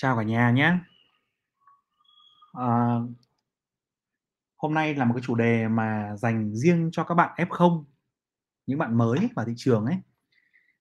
[0.00, 0.78] Chào cả nhà nhé.
[2.52, 3.00] À,
[4.56, 7.84] hôm nay là một cái chủ đề mà dành riêng cho các bạn F0,
[8.66, 9.96] những bạn mới vào thị trường ấy.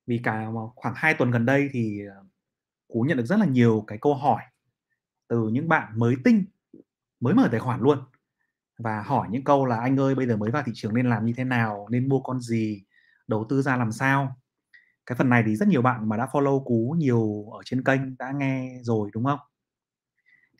[0.07, 2.23] Vì cả khoảng 2 tuần gần đây thì ờ,
[2.87, 4.43] Cú nhận được rất là nhiều cái câu hỏi
[5.27, 6.45] từ những bạn mới tinh,
[7.19, 7.99] mới mở tài khoản luôn
[8.79, 11.25] và hỏi những câu là anh ơi bây giờ mới vào thị trường nên làm
[11.25, 12.83] như thế nào, nên mua con gì,
[13.27, 14.37] đầu tư ra làm sao
[15.07, 18.17] cái phần này thì rất nhiều bạn mà đã follow cú nhiều ở trên kênh
[18.17, 19.39] đã nghe rồi đúng không?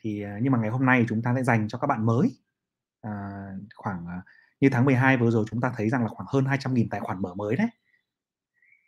[0.00, 2.30] Thì ờ, nhưng mà ngày hôm nay chúng ta sẽ dành cho các bạn mới.
[3.00, 3.42] À,
[3.74, 4.22] khoảng à,
[4.60, 7.22] như tháng 12 vừa rồi chúng ta thấy rằng là khoảng hơn 200.000 tài khoản
[7.22, 7.68] mở mới đấy.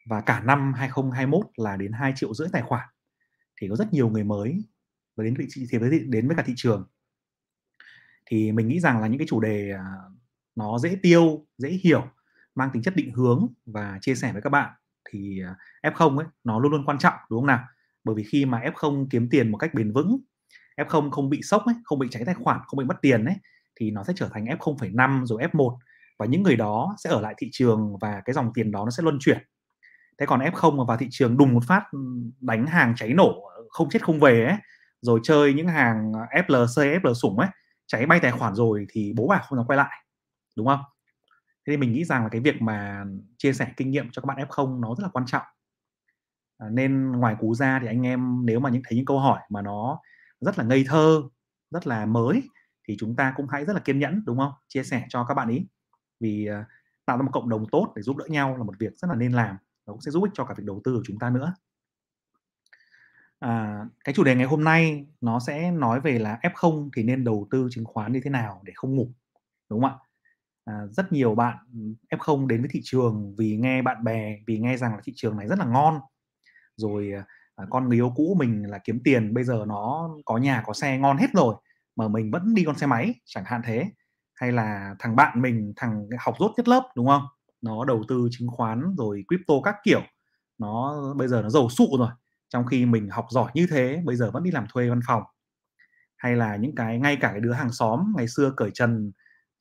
[0.06, 2.88] Và cả năm 2021 là đến 2 triệu rưỡi tài khoản.
[3.60, 4.64] Thì có rất nhiều người mới
[5.16, 6.88] và đến vị trí thì với đến với cả thị trường.
[8.26, 9.84] Thì mình nghĩ rằng là những cái chủ đề à,
[10.56, 12.06] nó dễ tiêu dễ hiểu
[12.54, 14.79] mang tính chất định hướng và chia sẻ với các bạn
[15.10, 15.42] thì
[15.82, 17.64] à, F0 ấy nó luôn luôn quan trọng đúng không nào?
[18.04, 20.18] Bởi vì khi mà F0 kiếm tiền một cách bền vững,
[20.76, 23.34] F0 không bị sốc ấy, không bị cháy tài khoản, không bị mất tiền ấy
[23.76, 25.78] thì nó sẽ trở thành F0,5 rồi F1
[26.18, 28.90] và những người đó sẽ ở lại thị trường và cái dòng tiền đó nó
[28.90, 29.38] sẽ luân chuyển.
[30.18, 31.82] Thế còn F0 mà vào thị trường đùng một phát
[32.40, 34.56] đánh hàng cháy nổ không chết không về ấy,
[35.00, 36.12] rồi chơi những hàng
[36.46, 37.48] FLC, FL sủng ấy,
[37.86, 40.04] cháy bay tài khoản rồi thì bố bà không dám quay lại.
[40.56, 40.80] Đúng không?
[41.66, 43.04] Thế thì mình nghĩ rằng là cái việc mà
[43.38, 45.42] chia sẻ kinh nghiệm cho các bạn F0 nó rất là quan trọng.
[46.58, 49.40] À, nên ngoài cú ra thì anh em nếu mà những thấy những câu hỏi
[49.48, 50.00] mà nó
[50.40, 51.22] rất là ngây thơ
[51.70, 52.42] rất là mới
[52.88, 54.52] thì chúng ta cũng hãy rất là kiên nhẫn đúng không?
[54.68, 55.66] Chia sẻ cho các bạn ý.
[56.20, 56.66] Vì uh,
[57.06, 59.14] tạo ra một cộng đồng tốt để giúp đỡ nhau là một việc rất là
[59.14, 59.56] nên làm
[59.86, 61.54] nó cũng sẽ giúp ích cho cả việc đầu tư của chúng ta nữa.
[63.38, 67.24] À, cái chủ đề ngày hôm nay nó sẽ nói về là F0 thì nên
[67.24, 69.12] đầu tư chứng khoán như thế nào để không ngủ
[69.68, 70.09] đúng không ạ?
[70.70, 71.56] À, rất nhiều bạn
[72.10, 75.36] F0 đến với thị trường vì nghe bạn bè vì nghe rằng là thị trường
[75.36, 76.00] này rất là ngon.
[76.76, 77.24] Rồi à,
[77.56, 80.72] à, con người yêu cũ mình là kiếm tiền bây giờ nó có nhà có
[80.72, 81.54] xe ngon hết rồi
[81.96, 83.90] mà mình vẫn đi con xe máy chẳng hạn thế.
[84.34, 87.22] Hay là thằng bạn mình thằng học rốt nhất lớp đúng không?
[87.62, 90.00] Nó đầu tư chứng khoán rồi crypto các kiểu.
[90.58, 92.08] Nó bây giờ nó giàu sụ rồi
[92.48, 95.22] trong khi mình học giỏi như thế bây giờ vẫn đi làm thuê văn phòng.
[96.16, 99.12] Hay là những cái ngay cả cái đứa hàng xóm ngày xưa cởi trần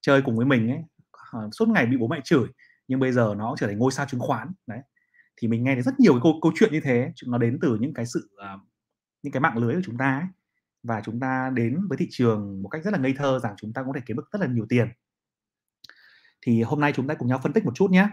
[0.01, 0.83] chơi cùng với mình ấy
[1.38, 2.47] uh, suốt ngày bị bố mẹ chửi
[2.88, 4.79] nhưng bây giờ nó trở thành ngôi sao chứng khoán đấy.
[5.38, 7.78] Thì mình nghe thấy rất nhiều cái câu câu chuyện như thế nó đến từ
[7.79, 8.62] những cái sự uh,
[9.23, 10.28] những cái mạng lưới của chúng ta ấy.
[10.84, 13.73] và chúng ta đến với thị trường một cách rất là ngây thơ rằng chúng
[13.73, 14.88] ta có thể kiếm được rất là nhiều tiền.
[16.41, 18.07] Thì hôm nay chúng ta cùng nhau phân tích một chút nhé.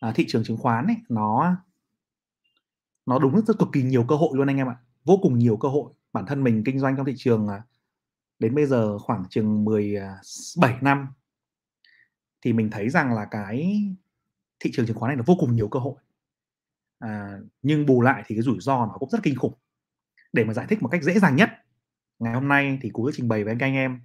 [0.00, 1.56] À, thị trường chứng khoán ấy nó
[3.06, 4.76] nó đúng rất cực kỳ nhiều cơ hội luôn anh em ạ.
[5.04, 5.92] Vô cùng nhiều cơ hội.
[6.12, 7.62] Bản thân mình kinh doanh trong thị trường à,
[8.38, 11.06] đến bây giờ khoảng chừng 17 à, năm
[12.42, 13.84] thì mình thấy rằng là cái
[14.60, 15.94] thị trường chứng khoán này nó vô cùng nhiều cơ hội.
[16.98, 19.54] À, nhưng bù lại thì cái rủi ro nó cũng rất kinh khủng.
[20.32, 21.50] Để mà giải thích một cách dễ dàng nhất
[22.18, 24.00] ngày hôm nay thì cú sẽ trình bày với anh em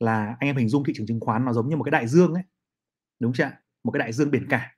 [0.00, 2.08] là anh em hình dung thị trường chứng khoán nó giống như một cái đại
[2.08, 2.42] dương ấy
[3.20, 3.50] đúng chưa
[3.84, 4.72] một cái đại dương biển cả.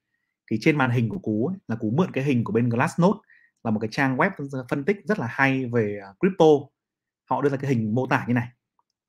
[0.50, 3.18] Thì trên màn hình của cú ấy, là cú mượn cái hình của bên Glassnode
[3.64, 4.30] là một cái trang web
[4.68, 6.44] phân tích rất là hay về à, crypto.
[7.30, 8.48] Họ đưa ra cái hình mô tả như này.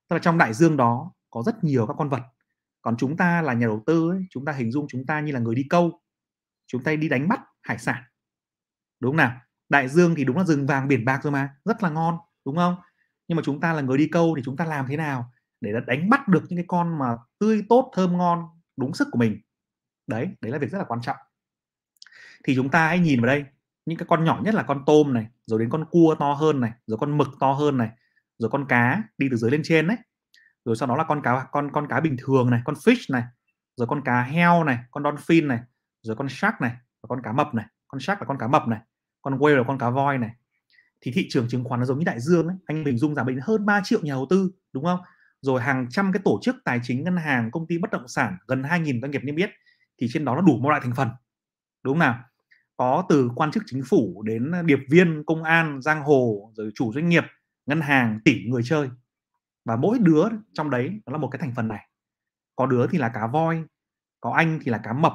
[0.08, 2.22] Tức là trong đại dương đó có rất nhiều các con vật
[2.82, 5.32] còn chúng ta là nhà đầu tư ấy, chúng ta hình dung chúng ta như
[5.32, 6.00] là người đi câu.
[6.66, 8.02] Chúng ta đi đánh bắt hải sản.
[9.00, 9.40] Đúng không nào?
[9.68, 12.56] Đại dương thì đúng là rừng vàng biển bạc rồi mà rất là ngon đúng
[12.56, 12.76] không?
[13.28, 15.72] Nhưng mà chúng ta là người đi câu thì chúng ta làm thế nào để
[15.86, 18.44] đánh bắt được những cái con mà tươi tốt thơm ngon
[18.76, 19.40] đúng sức của mình?
[20.06, 21.16] Đấy đấy là việc rất là quan trọng.
[22.44, 23.44] Thì chúng ta hãy nhìn vào đây
[23.86, 26.60] những cái con nhỏ nhất là con tôm này rồi đến con cua to hơn
[26.60, 27.90] này rồi con mực to hơn này
[28.38, 29.96] rồi con cá đi từ dưới lên trên đấy
[30.70, 33.22] rồi sau đó là con cá, con con cá bình thường này, con fish này,
[33.76, 35.60] rồi con cá heo này, con dolphin này,
[36.02, 36.70] rồi con shark này
[37.02, 37.66] và con cá mập này.
[37.88, 38.80] Con shark là con cá mập này,
[39.22, 40.30] con whale là con cá voi này.
[41.00, 43.24] Thì thị trường chứng khoán nó giống như đại dương ấy, anh hình dung giả
[43.24, 45.00] mình hơn 3 triệu nhà đầu tư, đúng không?
[45.40, 48.36] Rồi hàng trăm cái tổ chức tài chính, ngân hàng, công ty bất động sản,
[48.46, 49.50] gần 2.000 doanh nghiệp niêm yết,
[50.00, 51.08] thì trên đó nó đủ mọi loại thành phần,
[51.84, 52.18] đúng không nào?
[52.76, 56.92] Có từ quan chức chính phủ đến điệp viên, công an, giang hồ, rồi chủ
[56.92, 57.24] doanh nghiệp,
[57.66, 58.88] ngân hàng, tỷ người chơi
[59.64, 61.88] và mỗi đứa trong đấy nó là một cái thành phần này.
[62.56, 63.64] Có đứa thì là cá voi,
[64.20, 65.14] có anh thì là cá mập,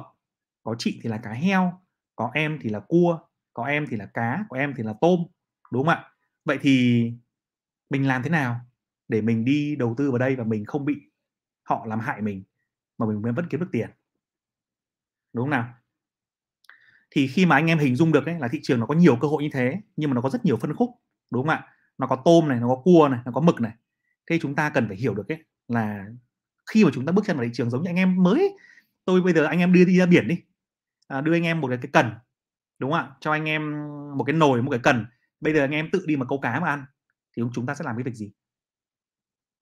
[0.62, 1.80] có chị thì là cá heo,
[2.16, 3.18] có em thì là cua,
[3.54, 5.20] có em thì là cá, có em thì là tôm,
[5.72, 6.10] đúng không ạ?
[6.44, 7.12] Vậy thì
[7.90, 8.60] mình làm thế nào
[9.08, 10.94] để mình đi đầu tư vào đây và mình không bị
[11.62, 12.42] họ làm hại mình,
[12.98, 13.90] mà mình vẫn kiếm được tiền?
[15.32, 15.74] Đúng không nào?
[17.10, 19.16] Thì khi mà anh em hình dung được ấy là thị trường nó có nhiều
[19.20, 20.90] cơ hội như thế, nhưng mà nó có rất nhiều phân khúc,
[21.30, 21.68] đúng không ạ?
[21.98, 23.72] Nó có tôm này, nó có cua này, nó có mực này
[24.26, 26.06] thế chúng ta cần phải hiểu được ấy là
[26.70, 28.56] khi mà chúng ta bước chân vào thị trường giống như anh em mới
[29.04, 30.42] tôi bây giờ anh em đưa đi ra biển đi
[31.08, 32.10] à, đưa anh em một cái, cái cần
[32.78, 33.16] đúng không ạ?
[33.20, 33.72] Cho anh em
[34.18, 35.06] một cái nồi một cái cần.
[35.40, 36.84] Bây giờ anh em tự đi mà câu cá mà ăn
[37.36, 38.32] thì chúng ta sẽ làm cái việc gì?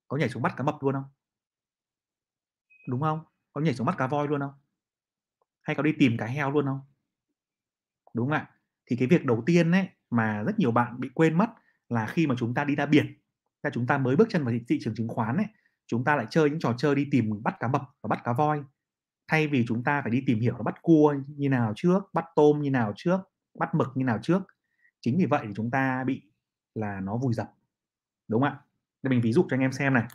[0.08, 1.04] Có nhảy xuống bắt cá mập luôn không?
[2.88, 3.24] Đúng không?
[3.52, 4.52] Có nhảy xuống bắt cá voi luôn không?
[5.62, 6.80] Hay có đi tìm cá heo luôn không?
[8.14, 8.50] Đúng không ạ?
[8.86, 11.50] Thì cái việc đầu tiên ấy mà rất nhiều bạn bị quên mất
[11.88, 13.18] là khi mà chúng ta đi ra biển
[13.64, 15.46] là chúng ta mới bước chân vào thị, thị trường chứng khoán ấy
[15.86, 18.32] chúng ta lại chơi những trò chơi đi tìm bắt cá mập và bắt cá
[18.32, 18.62] voi.
[19.28, 22.24] Thay vì chúng ta phải đi tìm hiểu là bắt cua như nào trước bắt
[22.36, 23.20] tôm như nào trước
[23.58, 24.42] bắt mực như nào trước
[25.00, 26.22] chính vì vậy thì chúng ta bị
[26.74, 27.50] là nó vùi dập.
[28.28, 28.60] Đúng không ạ?
[29.02, 30.06] Để mình ví dụ cho anh em xem này.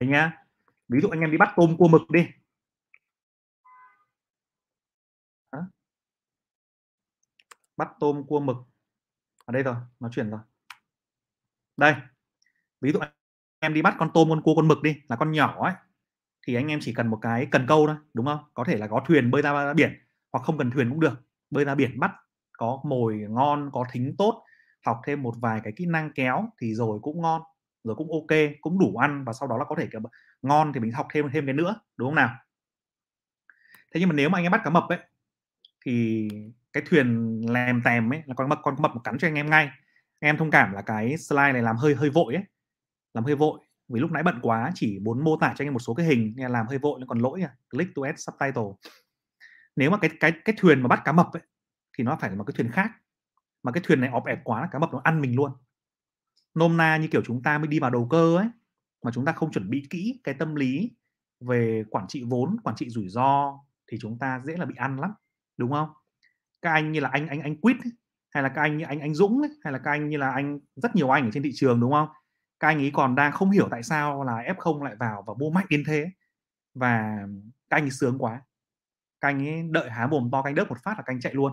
[0.00, 0.44] Đấy nhá
[0.88, 2.26] ví dụ anh em đi bắt tôm cua mực đi.
[7.76, 8.56] Bắt tôm cua mực.
[9.44, 10.40] Ở đây rồi nó chuyển rồi.
[11.76, 11.94] Đây
[12.80, 13.10] ví dụ anh
[13.60, 15.74] em đi bắt con tôm, con cua, con mực đi, là con nhỏ ấy,
[16.46, 18.40] thì anh em chỉ cần một cái cần câu thôi, đúng không?
[18.54, 19.92] Có thể là có thuyền bơi ra biển,
[20.32, 21.22] hoặc không cần thuyền cũng được.
[21.50, 22.12] Bơi ra biển bắt
[22.58, 24.44] có mồi ngon, có thính tốt,
[24.86, 27.42] học thêm một vài cái kỹ năng kéo thì rồi cũng ngon,
[27.84, 30.00] rồi cũng ok, cũng đủ ăn và sau đó là có thể, kiểu,
[30.42, 32.30] ngon thì mình học thêm thêm cái nữa, đúng không nào?
[33.94, 34.98] Thế nhưng mà nếu mà anh em bắt cá mập ấy,
[35.86, 36.28] thì
[36.72, 39.66] cái thuyền lèm tèm ấy, là con mập con mập cắn cho anh em ngay.
[40.20, 42.44] Anh em thông cảm là cái slide này làm hơi hơi vội ấy
[43.14, 43.60] làm hơi vội.
[43.88, 46.06] Vì lúc nãy bận quá chỉ muốn mô tả cho anh em một số cái
[46.06, 47.54] hình nên làm hơi vội nên còn lỗi à.
[47.70, 48.92] Click to add subtitle.
[49.76, 51.42] Nếu mà cái cái cái thuyền mà bắt cá mập ấy
[51.98, 52.90] thì nó phải là một cái thuyền khác.
[53.62, 55.52] Mà cái thuyền này ọp ẹp quá là cá mập nó ăn mình luôn.
[56.54, 58.46] Nôm na như kiểu chúng ta mới đi vào đầu cơ ấy
[59.04, 60.90] mà chúng ta không chuẩn bị kỹ cái tâm lý
[61.40, 65.00] về quản trị vốn quản trị rủi ro thì chúng ta dễ là bị ăn
[65.00, 65.10] lắm
[65.56, 65.88] đúng không?
[66.62, 67.76] Các anh như là anh anh anh quýt
[68.30, 70.30] hay là các anh như anh anh Dũng ấy, hay là các anh như là
[70.32, 72.08] anh rất nhiều anh ở trên thị trường đúng không?
[72.60, 75.50] Các anh ấy còn đang không hiểu tại sao là F0 lại vào và mua
[75.50, 76.10] mạnh đến thế.
[76.74, 77.26] Và
[77.70, 78.42] các anh ấy sướng quá.
[79.20, 81.52] Các anh ấy đợi há mồm to canh đớp một phát là canh chạy luôn.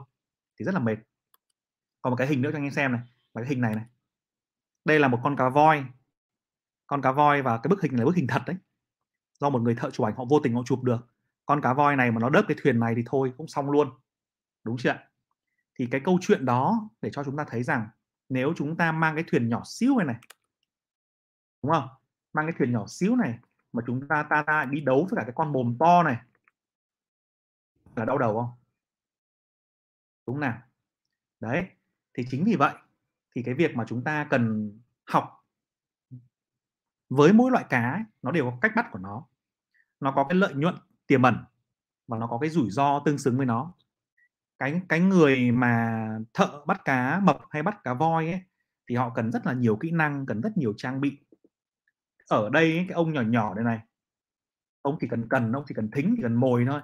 [0.60, 0.96] Thì rất là mệt.
[2.02, 3.02] Còn một cái hình nữa cho anh em xem này,
[3.34, 3.86] là cái hình này này.
[4.86, 5.86] Đây là một con cá voi.
[6.88, 8.56] Con cá voi và cái bức hình này là bức hình thật đấy.
[9.40, 11.08] Do một người thợ chụp ảnh họ vô tình họ chụp được.
[11.46, 13.90] Con cá voi này mà nó đớp cái thuyền này thì thôi, cũng xong luôn.
[14.64, 14.96] Đúng chưa
[15.80, 17.88] thì cái câu chuyện đó để cho chúng ta thấy rằng
[18.30, 20.16] nếu chúng ta mang cái thuyền nhỏ xíu này này
[21.68, 21.90] đúng không?
[22.34, 23.40] Mang cái thuyền nhỏ xíu này
[23.74, 26.18] mà chúng ta ta, ta đi đấu với cả cái con mồm to này.
[27.96, 28.50] Là đau đầu không?
[30.28, 30.62] Đúng nào.
[31.40, 31.68] Đấy
[32.14, 32.74] thì chính vì vậy
[33.36, 34.72] thì cái việc mà chúng ta cần
[35.06, 35.46] học
[37.10, 39.26] với mỗi loại cá nó đều có cách bắt của nó.
[40.00, 40.76] Nó có cái lợi nhuận
[41.08, 41.36] tiềm ẩn
[42.08, 43.74] và nó có cái rủi ro tương xứng với nó.
[44.60, 48.42] Cái cái người mà thợ bắt cá mập hay bắt cá voi ấy
[48.88, 51.27] thì họ cần rất là nhiều kỹ năng cần rất nhiều trang bị
[52.28, 53.80] ở đây cái ông nhỏ nhỏ đây này,
[54.82, 56.82] ông chỉ cần cần ông chỉ cần thính, chỉ cần mồi thôi.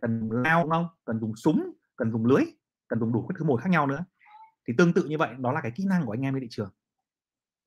[0.00, 0.86] Cần lao không?
[1.04, 2.44] Cần dùng súng, cần dùng lưới,
[2.88, 4.04] cần dùng đủ các thứ mồi khác nhau nữa.
[4.68, 6.48] Thì tương tự như vậy, đó là cái kỹ năng của anh em trên thị
[6.50, 6.70] trường.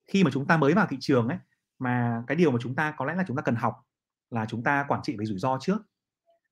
[0.07, 1.37] Khi mà chúng ta mới vào thị trường ấy,
[1.79, 3.81] mà cái điều mà chúng ta, có lẽ là chúng ta cần học
[4.29, 5.77] là chúng ta quản trị về rủi ro trước.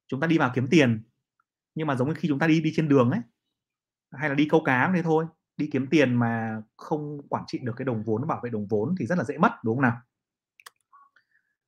[0.08, 1.04] Chúng ta đi vào kiếm tiền,
[1.76, 3.22] nhưng mà giống như khi chúng ta đi đi trên đường ấy,
[4.12, 5.26] hay là đi câu cá thế thôi
[5.58, 8.96] đi kiếm tiền mà không quản trị được cái đồng vốn bảo vệ đồng vốn
[9.00, 9.98] thì rất là dễ mất đúng không nào?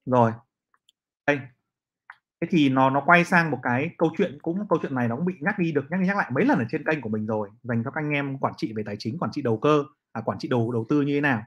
[0.06, 0.32] Rồi.
[1.28, 1.40] Đây.
[2.42, 5.16] Thế thì nó nó quay sang một cái câu chuyện cũng câu chuyện này nó
[5.16, 7.10] cũng bị nhắc đi được nhắc đi nhắc lại mấy lần ở trên kênh của
[7.10, 9.58] mình rồi dành cho các anh em quản trị về tài chính quản trị đầu
[9.58, 11.44] cơ à, quản trị đầu đầu tư như thế nào.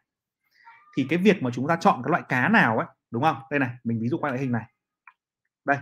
[0.97, 3.37] Thì cái việc mà chúng ta chọn cái loại cá nào ấy đúng không?
[3.51, 4.65] Đây này mình ví dụ quay lại hình này.
[5.65, 5.79] Đây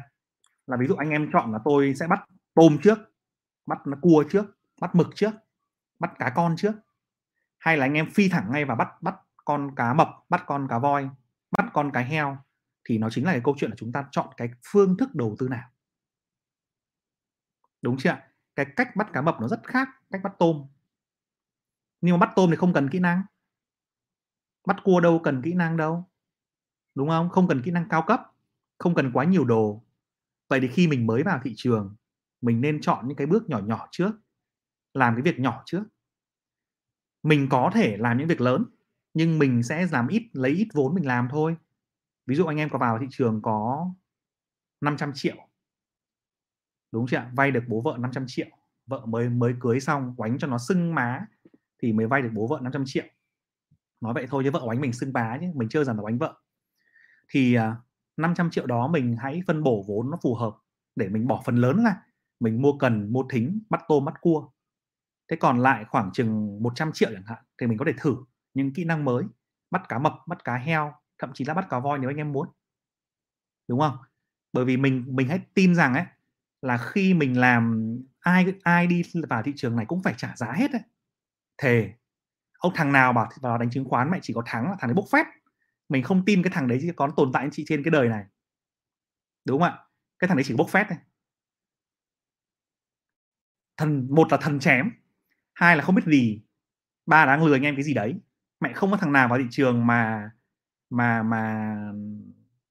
[0.66, 2.20] là ví dụ anh em chọn là tôi sẽ bắt
[2.54, 2.98] tôm trước
[3.66, 4.46] bắt cua trước
[4.80, 5.30] bắt mực trước
[5.98, 6.72] bắt cá con trước.
[7.58, 10.68] Hay là anh em phi thẳng ngay và bắt bắt con cá mập, bắt con
[10.68, 11.10] cá voi,
[11.50, 12.38] bắt con cá heo,
[12.84, 15.36] thì nó chính là cái câu chuyện là chúng ta chọn cái phương thức đầu
[15.38, 15.70] tư nào.
[17.82, 18.16] Đúng chưa
[18.56, 20.66] cái cách bắt cá mập nó rất khác cách bắt tôm.
[22.00, 23.22] Nhưng mà bắt tôm thì không cần kỹ năng.
[24.66, 26.10] Bắt cua đâu cần kỹ năng đâu.
[26.94, 27.30] Đúng không?
[27.30, 28.20] Không cần kỹ năng cao cấp,
[28.78, 29.84] không cần quá nhiều đồ.
[30.48, 31.96] Vậy thì khi mình mới vào thị trường,
[32.40, 34.12] mình nên chọn những cái bước nhỏ nhỏ trước
[34.96, 35.84] làm cái việc nhỏ trước.
[37.22, 38.64] Mình có thể làm những việc lớn,
[39.14, 41.56] nhưng mình sẽ làm ít, lấy ít vốn mình làm thôi.
[42.26, 43.90] Ví dụ anh em có vào thị trường có
[44.80, 45.36] 500 triệu,
[46.92, 48.46] đúng chưa vay được bố vợ 500 triệu,
[48.86, 51.26] vợ mới mới cưới xong, quánh cho nó sưng má
[51.82, 53.04] thì mới vay được bố vợ 500 triệu.
[54.00, 56.18] Nói vậy thôi chứ vợ quánh mình sưng má chứ, mình chưa rằng là quánh
[56.18, 56.34] vợ.
[57.28, 57.76] Thì à,
[58.16, 60.56] 500 triệu đó mình hãy phân bổ vốn nó phù hợp
[60.96, 61.96] để mình bỏ phần lớn ra.
[62.40, 64.48] Mình mua cần, mua thính, bắt tôm, bắt cua
[65.28, 68.16] thế còn lại khoảng chừng 100 triệu chẳng hạn thì mình có thể thử
[68.54, 69.24] những kỹ năng mới,
[69.70, 72.32] bắt cá mập, bắt cá heo, thậm chí là bắt cá voi nếu anh em
[72.32, 72.48] muốn.
[73.68, 73.96] Đúng không?
[74.52, 76.04] Bởi vì mình mình hãy tin rằng ấy,
[76.62, 80.52] là khi mình làm ai ai đi vào thị trường này cũng phải trả giá
[80.52, 80.82] hết đấy
[81.58, 81.92] thề,
[82.58, 84.94] ông thằng nào bảo vào đánh chứng khoán mẹ chỉ có thắng là thằng đấy
[84.94, 85.26] bốc phét.
[85.88, 88.08] Mình không tin cái thằng đấy chỉ có tồn tại anh chị trên cái đời
[88.08, 88.24] này.
[89.44, 89.78] Đúng không ạ?
[90.18, 90.98] Cái thằng đấy chỉ bốc phét thôi.
[93.76, 94.90] Thần, một là thần chém
[95.56, 96.40] hai là không biết gì.
[97.06, 98.14] Ba là đang lừa anh em cái gì đấy.
[98.60, 100.30] Mẹ không có thằng nào vào thị trường mà
[100.90, 101.76] mà mà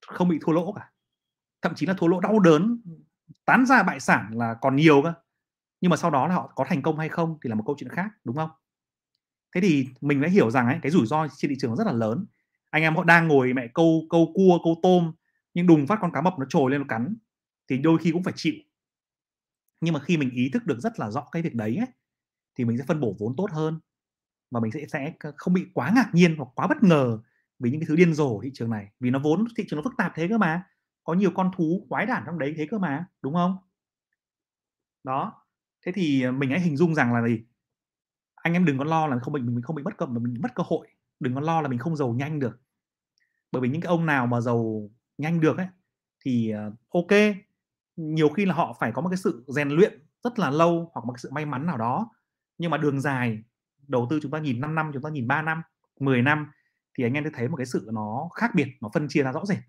[0.08, 0.92] không bị thua lỗ cả.
[1.62, 2.82] Thậm chí là thua lỗ đau đớn
[3.46, 5.14] tán ra bại sản là còn nhiều cơ.
[5.82, 7.76] Nhưng mà sau đó là họ có thành công hay không thì là một câu
[7.80, 8.50] chuyện khác đúng không?
[9.56, 11.94] Thế thì mình đã hiểu rằng ấy, cái rủi ro trên thị trường rất là
[11.94, 12.26] lớn.
[12.70, 15.12] Anh em họ đang ngồi mẹ câu câu cua câu tôm
[15.54, 17.16] nhưng đùng phát con cá mập nó trồi lên nó cắn
[17.70, 18.54] thì đôi khi cũng phải chịu.
[19.82, 21.88] Nhưng mà khi mình ý thức được rất là rõ cái việc đấy ấy,
[22.58, 23.80] thì mình sẽ phân bổ vốn tốt hơn
[24.52, 27.20] và mình sẽ sẽ không bị quá ngạc nhiên hoặc quá bất ngờ
[27.60, 28.88] vì những cái thứ điên rồ thị trường này.
[29.00, 30.64] Vì nó vốn, thị trường nó phức tạp thế cơ mà,
[31.04, 33.58] có nhiều con thú quái đản trong đấy thế cơ mà, đúng không?
[35.04, 35.34] Đó,
[35.86, 37.40] thế thì ờ, mình hãy hình dung rằng là gì?
[38.36, 40.36] Anh em đừng có lo là không bị, mình không bị mất cập, mà mình
[40.44, 40.88] mất cơ hội.
[41.20, 42.62] Đừng có lo là mình không giàu nhanh được.
[43.52, 45.68] Bởi vì những cái ông nào mà giàu nhanh được ấy,
[46.26, 47.12] thì ờ, ok,
[47.98, 51.06] nhiều khi là họ phải có một cái sự rèn luyện rất là lâu hoặc
[51.06, 52.10] một cái sự may mắn nào đó
[52.58, 53.44] nhưng mà đường dài,
[53.88, 55.62] đầu tư chúng ta nhìn 5 năm, chúng ta nhìn 3 năm
[56.00, 56.52] 10 năm,
[56.98, 59.32] thì anh em sẽ thấy một cái sự nó khác biệt, nó phân chia ra
[59.32, 59.60] rõ rệt.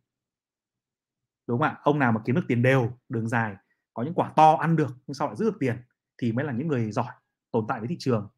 [1.46, 1.78] Đúng không ạ?
[1.82, 3.56] Ông nào mà kiếm được tiền đều, đường dài,
[3.94, 5.76] có những quả to ăn được nhưng sau lại giữ được tiền
[6.18, 7.12] thì mới là những người giỏi,
[7.50, 8.28] tồn tại với thị trường.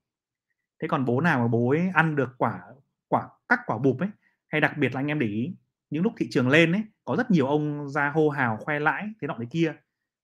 [0.82, 2.60] Thế còn bố nào mà bố ấy ăn được quả
[3.08, 4.08] quả các quả bụp ấy,
[4.48, 5.56] hay đặc biệt là anh em để ý,
[5.90, 9.08] những lúc thị trường lên ấy, có rất nhiều ông ra hô hào khoe lãi,
[9.20, 9.74] thế nọ thế kia,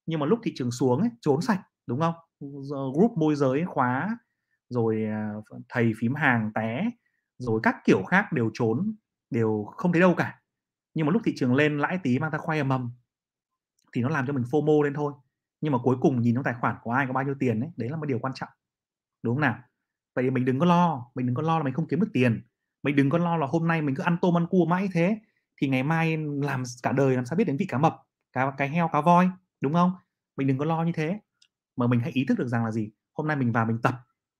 [0.05, 2.13] nhưng mà lúc thị trường xuống ấy, trốn sạch, đúng không?
[2.95, 4.17] Group môi giới khóa,
[4.69, 5.33] rồi à,
[5.69, 6.89] thầy phím hàng té,
[7.37, 8.95] rồi các kiểu khác đều trốn,
[9.29, 10.41] đều không thấy đâu cả.
[10.93, 12.91] Nhưng mà lúc thị trường lên, lãi tí mang ta khoe mầm.
[13.93, 15.13] Thì nó làm cho mình fomo lên thôi.
[15.61, 17.69] Nhưng mà cuối cùng nhìn trong tài khoản của ai có bao nhiêu tiền ấy,
[17.77, 18.49] đấy là một điều quan trọng.
[19.23, 19.59] Đúng không nào?
[20.15, 22.09] Vậy thì mình đừng có lo, mình đừng có lo là mình không kiếm được
[22.13, 22.41] tiền.
[22.83, 25.19] Mình đừng có lo là hôm nay mình cứ ăn tôm ăn cua mãi thế,
[25.61, 27.95] thì ngày mai làm cả đời làm sao biết đến vị cá mập,
[28.33, 29.29] cá, cái heo, cá voi,
[29.61, 29.91] đúng không?
[30.37, 31.19] Mình đừng có lo như thế
[31.75, 32.89] mà mình hãy ý thức được rằng là gì?
[33.13, 33.95] Hôm nay mình vào mình tập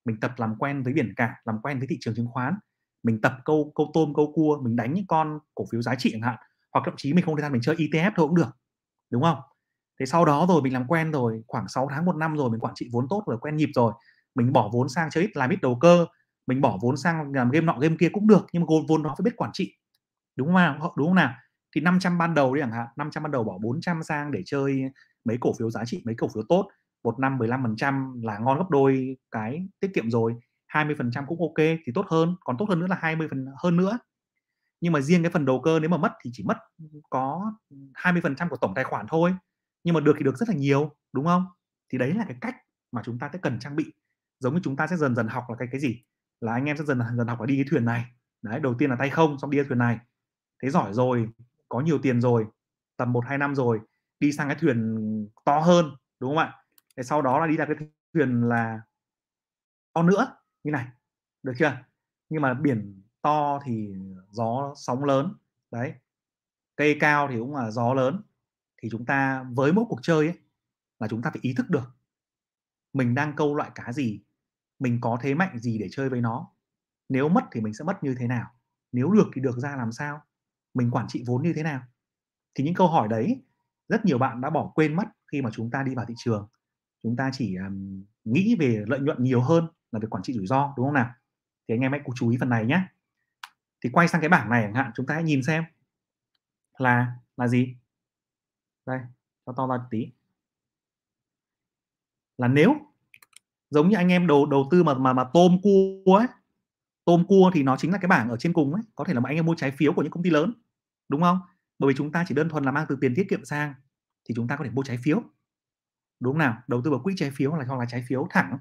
[0.05, 2.53] mình tập làm quen với biển cả, làm quen với thị trường chứng khoán.
[3.03, 6.09] Mình tập câu câu tôm, câu cua, mình đánh những con cổ phiếu giá trị
[6.13, 6.35] chẳng hạn,
[6.73, 8.57] hoặc thậm chí mình không thời gian mình chơi ETF thôi cũng được,
[9.11, 9.37] đúng không?
[9.99, 12.59] Thế sau đó rồi mình làm quen rồi, khoảng 6 tháng, một năm rồi mình
[12.59, 13.93] quản trị vốn tốt rồi quen nhịp rồi.
[14.35, 16.05] Mình bỏ vốn sang chơi ít làm ít đầu cơ,
[16.47, 19.15] mình bỏ vốn sang làm game nọ game kia cũng được, nhưng mà vốn đó
[19.17, 19.73] phải biết quản trị,
[20.35, 20.93] đúng không nào?
[20.97, 21.33] Đúng không nào?
[21.75, 24.81] Thì 500 ban đầu đi chẳng hạn 500 ban đầu bỏ 400 sang để chơi
[25.25, 26.69] mấy cổ phiếu giá trị, mấy cổ phiếu tốt
[27.05, 30.35] một năm 15% là ngon gấp đôi cái tiết kiệm rồi
[30.67, 33.99] 20% cũng ok thì tốt hơn, còn tốt hơn nữa là 20 phần, hơn nữa.
[34.81, 37.53] Nhưng mà riêng cái phần đầu cơ nếu mà mất thì chỉ mất ừ, có
[37.93, 39.35] 20% của tổng tài khoản thôi,
[39.83, 41.45] nhưng mà được thì được rất là nhiều, đúng không?
[41.91, 42.55] Thì đấy là cái cách
[42.91, 43.93] mà chúng ta sẽ cần trang bị,
[44.39, 46.01] giống như chúng ta sẽ dần dần học là cái cái gì?
[46.41, 48.05] Là anh em sẽ dần dần học là đi cái thuyền này.
[48.41, 49.99] Đấy, đầu tiên là tay không xong đi cái thuyền này.
[50.63, 51.29] Thế giỏi rồi,
[51.69, 52.45] có nhiều tiền rồi,
[52.97, 53.79] tầm một hai năm rồi,
[54.19, 54.97] đi sang cái thuyền
[55.45, 55.85] to hơn,
[56.19, 56.53] đúng không ạ?
[56.97, 57.75] Thế sau đó là đi ra cái
[58.13, 58.81] thuyền là
[59.93, 60.87] to nữa, như này,
[61.43, 61.77] được chưa?
[62.29, 63.95] Nhưng mà biển to thì
[64.31, 65.33] gió sóng lớn,
[65.71, 65.93] đấy.
[66.75, 68.21] Cây cao thì cũng là gió lớn.
[68.81, 70.39] Thì chúng ta với mỗi cuộc chơi ấy,
[70.99, 71.95] là chúng ta phải ý thức được
[72.93, 74.21] mình đang câu loại cá gì,
[74.79, 76.51] mình có thế mạnh gì để chơi với nó.
[77.09, 78.51] Nếu mất thì mình sẽ mất như thế nào?
[78.91, 80.21] Nếu được thì được ra làm sao?
[80.73, 81.81] Mình quản trị vốn như thế nào?
[82.55, 83.43] Thì những câu hỏi đấy,
[83.87, 86.47] rất nhiều bạn đã bỏ quên mất khi mà chúng ta đi vào thị trường
[87.05, 90.47] chúng ta chỉ um, nghĩ về lợi nhuận nhiều hơn là về quản trị rủi
[90.47, 91.13] ro đúng không nào?
[91.67, 92.81] Thì anh em hãy chú ý phần này nhé
[93.83, 95.63] thì quay sang cái bảng này chẳng hạn chúng ta hãy nhìn xem
[96.77, 97.75] là là gì?
[98.85, 98.99] Đây
[99.45, 100.07] cho to ra tí.
[102.37, 102.75] Là nếu
[103.69, 106.27] giống như anh em đầu đầu tư mà mà mà tôm cua ấy
[107.05, 109.19] tôm cua thì nó chính là cái bảng ở trên cùng ấy có thể là
[109.19, 110.53] mà anh em mua trái phiếu của những công ty lớn
[111.09, 111.39] đúng không?
[111.79, 113.73] Bởi vì chúng ta chỉ đơn thuần là mang từ tiền tiết kiệm sang
[114.29, 115.23] thì chúng ta có thể mua trái phiếu
[116.19, 118.27] đúng không nào đầu tư vào quỹ trái phiếu hoặc là hoặc là trái phiếu
[118.29, 118.57] thẳng.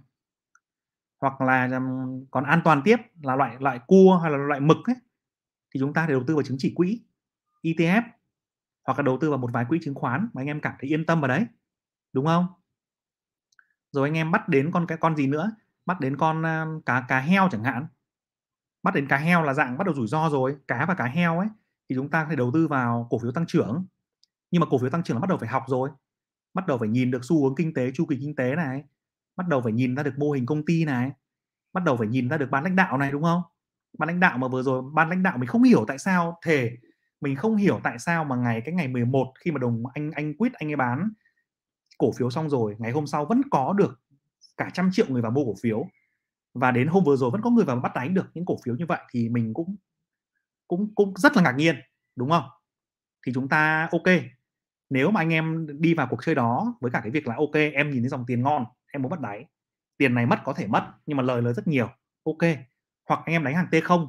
[1.20, 1.80] Hoặc là
[2.30, 4.96] còn an toàn tiếp là loại loại cua hay là loại mực ấy
[5.74, 7.02] thì chúng ta để đầu tư vào chứng chỉ quỹ
[7.62, 8.02] ETF
[8.86, 10.90] hoặc là đầu tư vào một vài quỹ chứng khoán mà anh em cảm thấy
[10.90, 11.46] yên tâm vào đấy
[12.12, 12.46] đúng không?
[13.90, 15.50] Rồi anh em bắt đến con cái con gì nữa?
[15.86, 17.86] Bắt đến con uh, cá cá heo chẳng hạn.
[18.82, 21.38] Bắt đến cá heo là dạng bắt đầu rủi ro rồi cá và cá heo
[21.38, 21.48] ấy
[21.88, 23.86] thì chúng ta phải đầu tư vào cổ phiếu tăng trưởng.
[24.50, 25.90] Nhưng mà cổ phiếu tăng trưởng là bắt đầu phải học rồi
[26.54, 28.84] bắt đầu phải nhìn được xu hướng kinh tế, chu kỳ kinh tế này,
[29.36, 31.10] bắt đầu phải nhìn ra được mô hình công ty này,
[31.72, 33.42] bắt đầu phải nhìn ra được ban lãnh đạo này, đúng không?
[33.98, 36.76] Ban lãnh đạo mà vừa rồi, ban lãnh đạo mình không hiểu tại sao thể
[37.20, 40.36] mình không hiểu tại sao mà ngày, cái ngày 11 khi mà đồng, anh anh
[40.36, 41.10] quýt anh ấy bán
[41.98, 44.00] cổ phiếu xong rồi, ngày hôm sau vẫn có được
[44.56, 45.86] cả trăm triệu người vào mua cổ phiếu.
[46.54, 48.76] Và đến hôm vừa rồi vẫn có người vào bắt đánh được những cổ phiếu
[48.76, 49.76] như vậy thì mình cũng
[50.68, 51.76] cũng cũng rất là ngạc nhiên,
[52.16, 52.44] đúng không?
[53.26, 54.08] Thì chúng ta, ok
[54.94, 57.54] nếu mà anh em đi vào cuộc chơi đó với cả cái việc là, ok,
[57.74, 59.46] em nhìn thấy dòng tiền ngon, em muốn bắt đáy,
[59.98, 61.88] tiền này mất có thể mất, nhưng mà lời lời rất nhiều,
[62.24, 62.50] ok.
[63.08, 64.08] Hoặc anh em đánh hàng t không,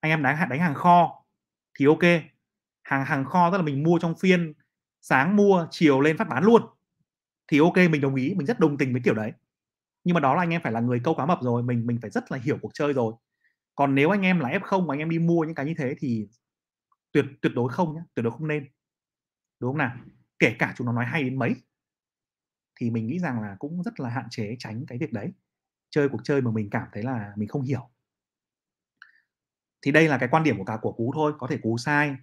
[0.00, 1.24] anh em đánh đánh hàng kho
[1.80, 2.04] thì ok.
[2.84, 4.54] Hàng hàng kho tức là mình mua trong phiên,
[5.02, 6.62] sáng mua, chiều lên phát bán luôn
[7.52, 9.32] thì ok, mình đồng ý, mình rất đồng tình với kiểu đấy.
[10.04, 11.98] Nhưng mà đó là anh em phải là người câu cá mập rồi, mình mình
[12.02, 13.14] phải rất là hiểu cuộc chơi rồi.
[13.76, 15.74] Còn nếu anh em là f không mà anh em đi mua những cái như
[15.78, 16.28] thế thì
[17.12, 18.64] tuyệt tuyệt đối không nhé tuyệt đối không nên
[19.60, 19.96] đúng không nào?
[20.38, 21.54] Kể cả chúng nó nói hay đến mấy.
[22.80, 25.32] Thì mình nghĩ rằng là cũng rất là hạn chế tránh cái việc đấy.
[25.90, 27.90] Chơi cuộc chơi mà mình cảm thấy là mình không hiểu.
[29.82, 32.16] Thì đây là cái quan điểm của cả của cú thôi có thể cú sai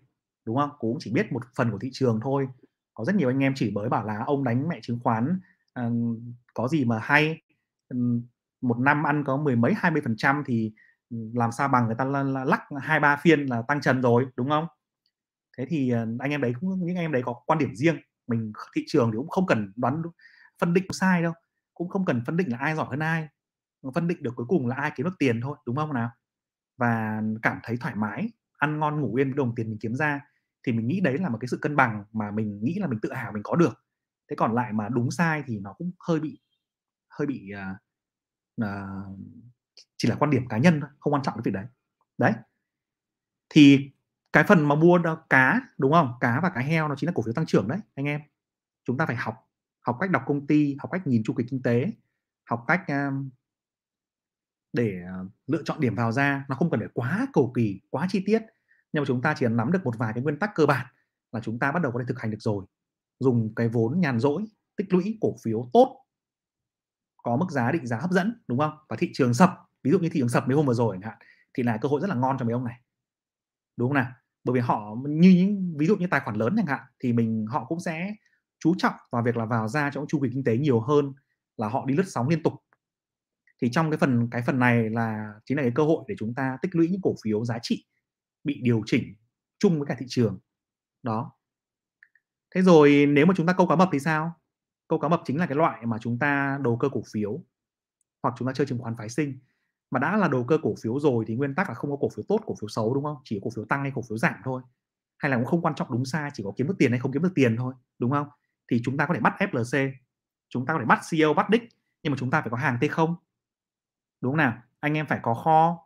[0.46, 0.70] đúng không?
[0.80, 2.48] Cú chỉ biết một phần của thị trường thôi.
[2.94, 5.40] Có rất nhiều anh em chỉ bới bảo là ông đánh mẹ chứng khoán
[5.80, 6.18] uh,
[6.54, 7.42] có gì mà hay.
[8.62, 10.74] Một năm ăn có mười mấy hai mươi phần trăm thì
[11.10, 12.06] làm sao bằng người ta
[12.46, 14.68] lắc hai ba phiên là tăng trần rồi đúng không?
[15.58, 17.98] Thế thì ờ, anh em đấy cũng những anh em đấy có quan điểm riêng.
[18.28, 20.02] Mình thị trường thì cũng không cần đoán
[20.60, 21.34] phân định sai đâu
[21.74, 23.28] cũng không cần phân định là ai giỏi hơn ai
[23.96, 26.10] phân định được cuối cùng là ai kiếm được tiền thôi đúng không nào?
[26.78, 30.22] Và cảm thấy thoải mái ăn ngon ngủ yên với đồng tiền mình kiếm ra
[30.64, 33.00] thì mình nghĩ đấy là một cái sự cân bằng mà mình nghĩ là mình
[33.02, 33.84] tự hào mình có được.
[34.30, 36.40] Thế còn lại mà đúng sai thì nó cũng hơi bị
[37.10, 37.78] hơi bị uh,
[38.64, 39.20] uh,
[39.98, 41.66] chỉ là quan điểm cá nhân thôi không quan trọng cái việc đấy.
[42.18, 42.34] Đấy.
[43.50, 43.92] Thì
[44.38, 46.14] cái phần mà mua đó, cá đúng không?
[46.20, 48.22] Cá và cá heo nó chính là cổ phiếu tăng trưởng đấy anh em.
[48.86, 49.36] Chúng ta phải học
[49.82, 51.92] học cách đọc công ty học cách nhìn chu kỳ kinh tế
[52.50, 53.30] học cách um,
[54.74, 55.16] để à,
[55.48, 56.46] lựa chọn điểm vào ra.
[56.50, 58.42] Nó không cần phải quá cầu kỳ quá chi tiết.
[58.94, 60.86] Nhưng mà chúng ta chỉ cần nắm được một vài cái nguyên tắc cơ bản
[61.32, 62.66] là chúng ta bắt đầu có thể thực hành được rồi.
[63.20, 64.46] Dùng cái vốn nhàn rỗi
[64.76, 66.06] tích lũy cổ phiếu tốt
[67.24, 68.78] có mức giá định giá hấp dẫn đúng không?
[68.90, 69.52] Và thị trường sập
[69.84, 71.20] ví dụ như thị trường sập mấy hôm vừa rồi chẳng hạn
[71.54, 72.82] thì là cơ hội rất là ngon cho mấy ông này.
[73.78, 74.12] Đúng không nào?
[74.48, 77.46] Bởi vì họ như những, ví dụ như tài khoản lớn chẳng hạn, thì mình,
[77.50, 78.16] họ cũng sẽ
[78.60, 81.14] chú trọng vào việc là vào ra trong chu kỳ kinh tế nhiều hơn
[81.58, 82.54] là họ đi lướt sóng liên tục.
[83.62, 86.34] Thì trong cái phần cái phần này là, chính là cái cơ hội để chúng
[86.36, 87.86] ta tích lũy những cổ phiếu giá trị
[88.44, 89.16] bị điều chỉnh
[89.60, 90.40] chung với cả thị trường.
[91.04, 91.32] Đó.
[92.56, 94.34] Thế rồi nếu mà chúng ta câu cá mập thì sao?
[94.88, 97.44] Câu cá mập chính là cái loại mà chúng ta đầu cơ cổ phiếu
[98.24, 99.40] hoặc chúng ta chơi chứng khoán phái sinh
[99.92, 102.10] mà đã là đầu cơ cổ phiếu rồi thì nguyên tắc là không có cổ
[102.16, 103.18] phiếu tốt, cổ phiếu xấu, đúng không?
[103.24, 104.62] Chỉ có cổ phiếu tăng hay cổ phiếu giảm thôi.
[105.18, 107.12] Hay là cũng không quan trọng đúng sai chỉ có kiếm được tiền hay không
[107.12, 108.28] kiếm được tiền thôi, đúng không?
[108.72, 109.92] Thì chúng ta có thể bắt FLC
[110.50, 111.64] chúng ta có thể bắt CEO bắt đích,
[112.04, 113.16] nhưng mà chúng ta phải có hàng T không?
[114.22, 114.54] Đúng không nào?
[114.80, 115.78] Anh em phải có kho,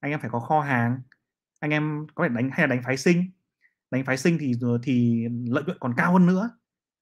[0.00, 1.00] anh em phải có kho hàng,
[1.60, 3.30] anh em có thể đánh, hay là đánh phái sinh.
[3.90, 6.50] Đánh phái sinh thì ờ, thì lợi nhuận còn cao hơn nữa,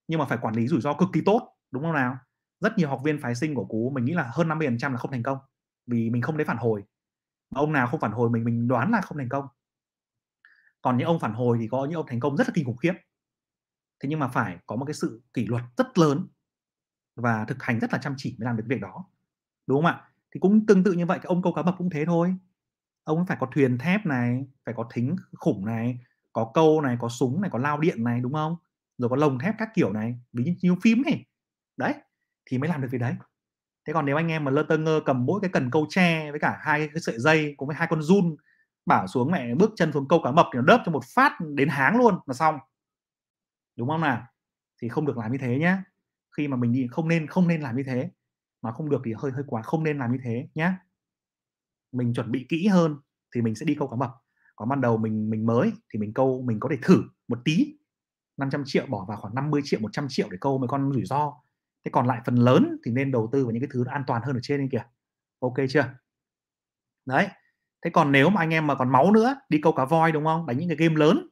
[0.09, 2.19] nhưng mà phải quản lý rủi ro cực kỳ tốt, đúng không nào?
[2.61, 5.11] Rất nhiều học viên phái sinh của cú, mình nghĩ là hơn 50% là không
[5.11, 5.39] thành công
[5.89, 6.85] vì mình không lấy phản hồi.
[7.51, 9.47] Mà ông nào không phản hồi mình mình đoán là không thành công.
[10.83, 12.77] Còn những ông phản hồi thì có những ông thành công rất là kinh khủng
[12.77, 12.93] khiếp.
[14.01, 16.29] Thế nhưng mà phải có một cái sự kỷ luật rất lớn
[17.17, 19.05] và thực hành rất là chăm chỉ mới làm được việc đó.
[19.67, 20.11] Đúng không ạ?
[20.35, 22.35] Thì cũng tương tự như vậy, cái ông câu cá mập cũng thế thôi.
[23.05, 25.99] Ông phải có thuyền thép này, phải có thính khủng này,
[26.33, 28.57] có câu này, có súng này, có lao điện này, đúng không?
[28.99, 30.21] Rồi có lồng thép các kiểu này.
[30.33, 31.25] Ví như phim này
[31.77, 31.95] đấy,
[32.51, 33.15] thì mới làm được việc đấy
[33.89, 36.31] thế còn nếu anh em mà lơ tơ ngơ cầm mỗi cái cần câu tre
[36.31, 38.37] với cả hai cái sợi dây cùng với hai con run,
[38.87, 41.33] bảo xuống mẹ bước chân xuống câu cá mập thì nó đớp cho một phát
[41.55, 42.59] đến háng luôn là xong.
[43.77, 44.23] Đúng không nào?
[44.83, 45.77] Thì không được làm như thế nhé
[46.37, 48.11] khi mà mình đi không nên không nên làm như thế.
[48.63, 50.73] Mà không được thì hơi hơi quá không nên làm như thế nhé
[51.93, 52.97] mình chuẩn bị kỹ hơn
[53.35, 54.11] thì mình sẽ đi câu cá mập.
[54.57, 57.79] Còn ban đầu mình mình mới thì mình câu, mình có thể thử một tí.
[58.37, 61.35] 500 triệu, bỏ vào khoảng 50 triệu 100 triệu để câu mấy con rủi ro
[61.89, 64.23] thế còn lại phần lớn thì nên đầu tư vào những cái thứ an toàn
[64.25, 64.85] hơn ở trên đây kìa.
[65.41, 65.85] Ok chưa?
[67.07, 67.29] Đấy.
[67.85, 70.25] Thế còn nếu mà anh em mà còn máu nữa, đi câu cá voi đúng
[70.25, 70.47] không?
[70.47, 71.29] Đánh những cái game lớn.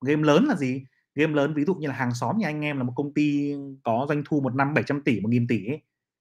[0.00, 0.84] Game lớn là gì?
[1.14, 3.54] Game lớn ví dụ như là hàng xóm nhà anh em là một công ty
[3.82, 5.80] có doanh thu một năm 700 tỷ, một nghìn tỷ ấy.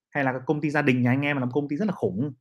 [0.09, 1.91] hay là công ty gia đình nhà anh em là một công ty rất là
[1.91, 2.33] khủng.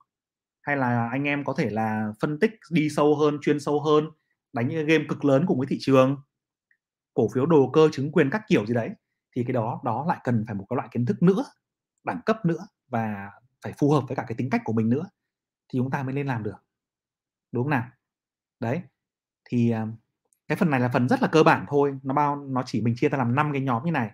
[0.63, 4.11] Hay là anh em có thể là phân tích đi sâu hơn, chuyên sâu hơn,
[4.53, 6.17] đánh những game cực lớn cùng với thị trường.
[7.15, 8.91] Cổ phiếu đồ cơ, chứng quyền các kiểu gì đấy
[9.37, 11.45] thì cái đó đó lại cần phải một cái loại kiến thức nữa,
[12.05, 13.31] đẳng cấp nữa và
[13.63, 15.11] phải phù hợp với cả cái tính cách của mình nữa
[15.69, 16.65] thì chúng ta mới lên làm được.
[17.53, 17.89] Đúng không nào?
[18.61, 18.83] Đấy,
[19.45, 19.87] thì à,
[20.49, 22.95] cái phần này là phần rất là cơ bản thôi, nó bao, nó chỉ mình
[22.97, 24.11] chia ra làm năm cái nhóm như này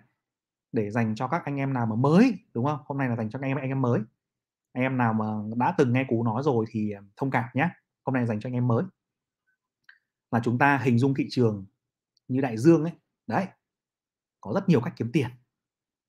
[0.71, 2.79] để dành cho các anh em nào mà mới, đúng không?
[2.85, 3.99] Hôm nay là dành cho anh em anh em mới.
[4.73, 5.25] Anh em nào mà
[5.55, 7.69] đã từng nghe cú nói rồi thì à, thông cảm nhé.
[8.03, 8.83] Hôm nay dành cho anh em mới.
[10.31, 11.65] Là chúng ta hình dung thị trường
[12.27, 12.93] như đại dương ấy.
[13.27, 13.45] Đấy
[14.45, 15.27] có rất nhiều cách kiếm tiền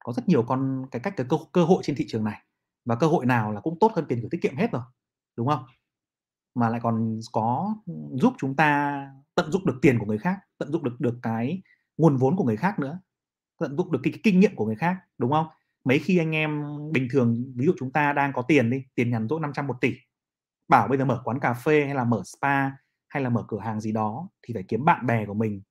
[0.04, 2.42] có rất nhiều con cái cách cái cơ, cơ hội trên thị trường này.
[2.84, 4.82] Và cơ hội nào là cũng tốt hơn tiền gửi tiết kiệm hết rồi
[5.36, 5.64] đúng không?
[6.54, 7.74] Mà lại còn có
[8.12, 9.00] giúp chúng ta
[9.34, 11.62] tận dụng được tiền của người khác tận dụng được được cái
[11.96, 12.98] nguồn vốn của người khác nữa
[13.60, 15.46] tận dụng được cái, cái kinh nghiệm của người khác đúng không?
[15.84, 19.10] Mấy khi anh em bình thường ví dụ chúng ta đang có tiền đi tiền
[19.10, 19.94] nhàn rỗi 500 một tỷ
[20.68, 22.70] bảo bây giờ mở quán cà phê hay là mở spa
[23.08, 25.62] hay là mở cửa hàng gì đó thì phải kiếm bạn bè của mình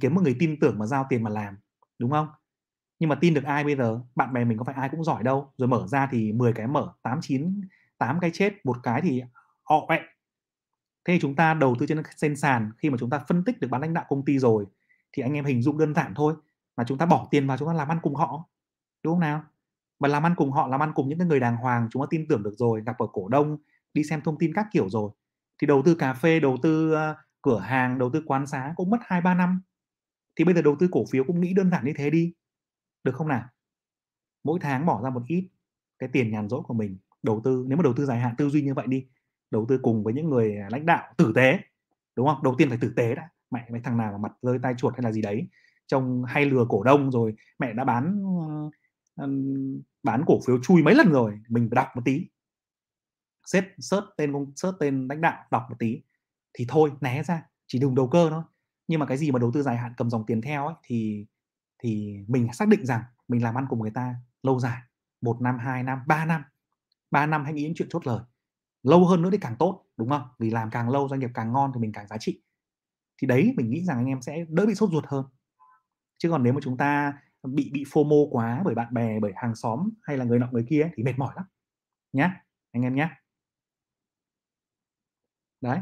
[0.00, 1.56] kiếm một người tin tưởng mà giao tiền mà làm,
[1.98, 2.28] đúng không?
[2.98, 4.00] Nhưng mà tin được ai bây giờ?
[4.14, 5.52] Bạn bè mình có phải ai cũng giỏi đâu.
[5.58, 7.60] Rồi mở ra thì 10 cái mở 8 9
[7.98, 9.22] 8 cái chết, một cái thì
[9.62, 10.00] họ vậy
[11.08, 12.70] thế chúng ta đầu tư trên trên sàn.
[12.78, 14.66] Khi mà chúng ta phân tích được bán lãnh đạo công ty rồi,
[15.12, 16.34] thì anh em hình dung đơn giản thôi
[16.76, 18.48] là chúng ta bỏ tiền vào chúng ta làm ăn cùng họ,
[19.04, 19.42] đúng không nào?
[20.00, 22.06] Và làm ăn cùng họ, làm ăn cùng những cái người đàng hoàng, chúng ta
[22.10, 23.58] tin tưởng được rồi, gặp ở cổ đông,
[23.94, 25.10] đi xem thông tin các kiểu rồi,
[25.62, 28.90] thì đầu tư cà phê, đầu tư ờ, cửa hàng, đầu tư quán xá cũng
[28.90, 29.62] mất hai, ba năm
[30.36, 32.32] thì bây giờ đầu tư cổ phiếu cũng nghĩ đơn giản như thế đi.
[33.04, 33.48] Được không nào?
[34.44, 35.48] Mỗi tháng bỏ ra một ít
[35.98, 38.48] cái tiền nhàn rỗi của mình đầu tư, nếu mà đầu tư dài hạn, tư
[38.48, 39.06] duy như vậy đi,
[39.50, 41.58] đầu tư cùng với những người à, lãnh đạo tử tế,
[42.16, 42.42] đúng không?
[42.42, 44.94] Đầu tiên phải tử tế đã, mẹ mấy thằng nào mà mặt rơi tay chuột
[44.94, 45.48] hay là gì đấy.
[45.86, 48.22] Trông hay lừa cổ đông rồi, mẹ đã bán
[50.02, 52.26] bán cổ phiếu chui mấy lần rồi, mình phải đọc một tí.
[53.46, 56.02] Xét search tên công, search tên lãnh đạo, đọc một tí.
[56.52, 58.42] Thì thôi, né ra, chỉ đừng đầu cơ thôi
[58.88, 61.26] nhưng mà cái gì mà đầu tư dài hạn cầm dòng tiền theo ấy thì
[61.78, 64.82] thì mình xác định rằng mình làm ăn cùng người ta lâu dài
[65.20, 66.42] một năm hai năm ba năm.
[67.10, 68.20] Ba năm hãy nghĩ đến chuyện chốt lời.
[68.82, 70.22] Lâu hơn nữa thì càng tốt đúng không?
[70.38, 72.42] Vì làm càng lâu doanh nghiệp càng ngon thì mình càng giá trị.
[73.22, 75.24] Thì đấy mình nghĩ rằng anh em sẽ đỡ bị sốt ruột hơn.
[76.18, 79.54] Chứ còn nếu mà chúng ta bị bị fomo quá bởi bạn bè bởi hàng
[79.54, 81.44] xóm hay là người nọ người kia ấy, thì mệt mỏi lắm.
[82.12, 83.08] Nhá anh em nhé
[85.60, 85.78] đấy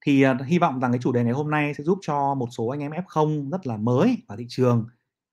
[0.00, 2.48] thì uh, hy vọng rằng cái chủ đề ngày hôm nay sẽ giúp cho một
[2.50, 4.86] số anh em F0 rất là mới vào thị trường.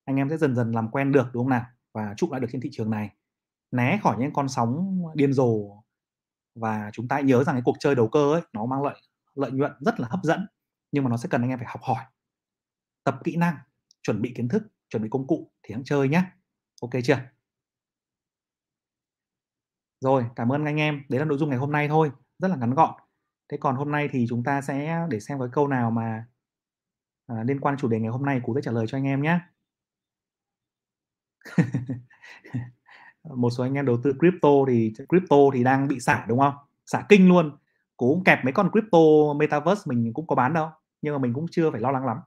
[0.06, 1.66] Anh em sẽ dần dần làm quen được đúng không nào?
[1.94, 3.10] Và trụ lại được trên thị trường này.
[3.72, 5.84] Né khỏi những con sóng điên rồ
[6.56, 8.96] và chúng ta nhớ rằng cái cuộc chơi đầu cơ ấy nó mang lợi
[9.36, 10.48] lợi nhuận rất là hấp dẫn
[10.92, 12.04] nhưng mà nó sẽ cần anh em phải học hỏi
[13.04, 13.58] tập kỹ năng
[14.04, 16.24] chuẩn bị kiến thức chuẩn bị công cụ thì hãng chơi nhé
[16.82, 17.18] ok chưa?
[20.00, 21.04] Rồi cảm ơn anh em.
[21.10, 22.12] Đấy là nội dung ngày hôm nay thôi.
[22.40, 22.94] Rất là ngắn gọn
[23.50, 26.26] thế còn hôm nay thì chúng ta sẽ để xem cái câu nào mà
[27.28, 29.22] à, liên quan chủ đề ngày hôm nay cú sẽ trả lời cho anh em
[29.22, 29.40] nhé.
[33.24, 36.56] Một số anh em đầu tư crypto thì crypto thì đang bị xả đúng không?
[36.86, 37.58] Xả kinh luôn.
[37.98, 39.00] Cũng kẹp mấy con crypto
[39.36, 40.70] metaverse mình cũng có bán đâu
[41.02, 42.18] nhưng mà mình cũng chưa phải lo lắng lắm.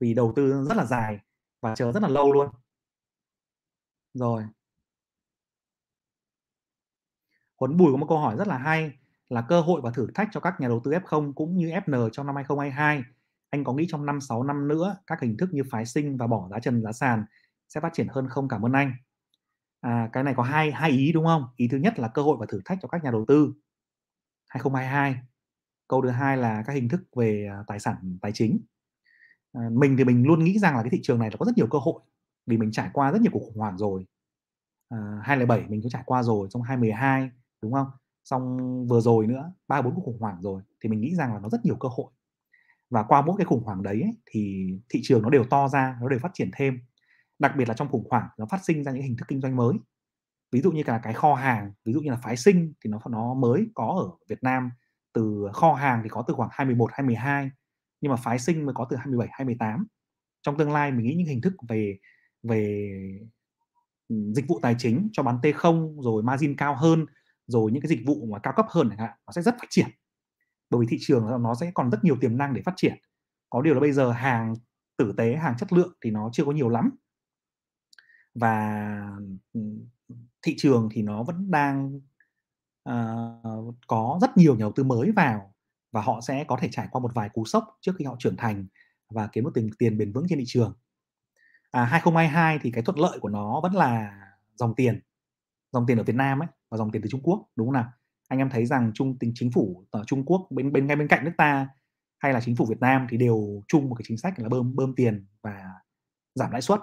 [0.00, 1.20] Vì đầu tư rất là dài
[1.60, 2.48] và chờ rất là lâu luôn.
[4.14, 4.44] Rồi.
[7.56, 10.28] Huấn Bùi có một câu hỏi rất là hay là cơ hội và thử thách
[10.32, 13.02] cho các nhà đầu tư F0 cũng như FN trong năm 2022.
[13.50, 16.26] Anh có nghĩ trong 5 6 năm nữa các hình thức như phái sinh và
[16.26, 17.24] bỏ giá trần giá sàn
[17.68, 18.48] sẽ phát triển hơn không?
[18.48, 18.92] Cảm ơn anh.
[19.80, 21.44] À, cái này có hai hai ý đúng không?
[21.56, 23.52] Ý thứ nhất là cơ hội và thử thách cho các nhà đầu tư
[24.48, 25.16] 2022.
[25.88, 28.60] Câu thứ hai là các hình thức về à, tài sản tài chính.
[29.52, 31.56] À, mình thì mình luôn nghĩ rằng là cái thị trường này là có rất
[31.56, 32.00] nhiều cơ hội
[32.46, 34.06] vì mình trải qua rất nhiều cuộc khủng hoảng rồi.
[34.88, 37.30] À, 2007 mình cũng trải qua rồi, trong 2012
[37.62, 37.86] đúng không?
[38.26, 41.40] Xong vừa rồi nữa ba bốn cuộc khủng hoảng rồi thì mình nghĩ rằng là
[41.40, 42.12] nó rất nhiều cơ hội.
[42.90, 45.98] Và qua mỗi cái khủng hoảng đấy ấy, thì thị trường nó đều to ra
[46.00, 46.80] nó đều phát triển thêm.
[47.38, 49.56] Đặc biệt là trong khủng hoảng nó phát sinh ra những hình thức kinh doanh
[49.56, 49.74] mới.
[50.52, 53.00] Ví dụ như là cái kho hàng ví dụ như là phái sinh thì nó
[53.10, 54.70] nó mới có ở Việt Nam.
[55.12, 57.50] Từ kho hàng thì có từ khoảng 21 22
[58.00, 59.86] nhưng mà phái sinh mới có từ 27 28
[60.42, 61.98] trong tương lai mình nghĩ những hình thức về
[62.42, 62.90] về
[64.08, 67.06] ừ, dịch vụ tài chính cho bán T0 rồi margin cao hơn
[67.46, 69.66] rồi những cái dịch vụ mà cao cấp hơn chẳng hạn nó sẽ rất phát
[69.70, 69.86] triển.
[70.70, 72.94] Bởi vì thị trường nó sẽ còn rất nhiều tiềm năng để phát triển.
[73.50, 74.54] Có điều là bây giờ hàng
[74.96, 76.90] tử tế hàng chất lượng thì nó chưa có nhiều lắm.
[78.34, 79.10] Và
[79.52, 79.60] ừ,
[80.42, 82.00] thị trường thì nó vẫn đang
[82.88, 85.54] uh, có rất nhiều nhà đầu tư mới vào
[85.92, 88.36] và họ sẽ có thể trải qua một vài cú sốc trước khi họ trưởng
[88.36, 88.66] thành
[89.10, 90.74] và kiếm được tiền tiền bền vững trên thị trường.
[91.70, 94.20] À, 2022 thì cái thuận lợi của nó vẫn là
[94.54, 95.00] dòng tiền,
[95.76, 97.92] dòng tiền ở Việt Nam ấy và dòng tiền từ Trung Quốc, đúng không nào?
[98.28, 101.08] Anh em thấy rằng trung, tính chính phủ ở Trung Quốc, bên bên, ngay bên
[101.08, 101.68] cạnh nước ta
[102.18, 104.76] hay là chính phủ Việt Nam thì đều chung một cái chính sách là bơm
[104.76, 105.64] bơm tiền và
[106.34, 106.80] giảm lãi suất.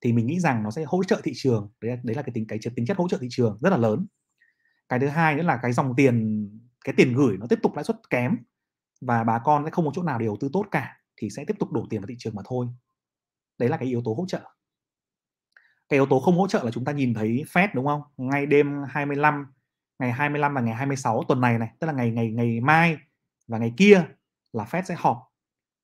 [0.00, 2.46] Thì mình nghĩ rằng nó sẽ hỗ trợ thị trường, đấy đấy là cái tính
[2.46, 4.06] cái tính chất hỗ trợ thị trường rất là lớn.
[4.88, 6.48] Cái thứ hai nữa là cái dòng tiền,
[6.84, 8.36] cái tiền gửi nó tiếp tục lãi suất kém
[9.00, 11.44] và bà con sẽ không có chỗ nào để đầu tư tốt cả thì sẽ
[11.44, 12.66] tiếp tục đổ tiền vào thị trường mà thôi.
[13.58, 14.40] Đấy là cái yếu tố hỗ trợ
[15.88, 18.02] cái yếu tố không hỗ trợ là chúng ta nhìn thấy Fed đúng không?
[18.16, 19.46] Ngay đêm 25
[19.98, 22.96] ngày 25 và ngày 26 tuần này này tức là ngày ngày ngày mai
[23.48, 24.04] và ngày kia
[24.52, 25.18] là Fed sẽ họp.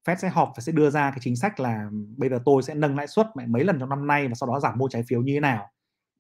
[0.07, 2.63] Fed sẽ họp và sẽ đưa ra cái chính sách là ừ, bây giờ tôi
[2.63, 5.03] sẽ nâng lãi suất mấy lần trong năm nay và sau đó giảm mua trái
[5.09, 5.71] phiếu như thế nào?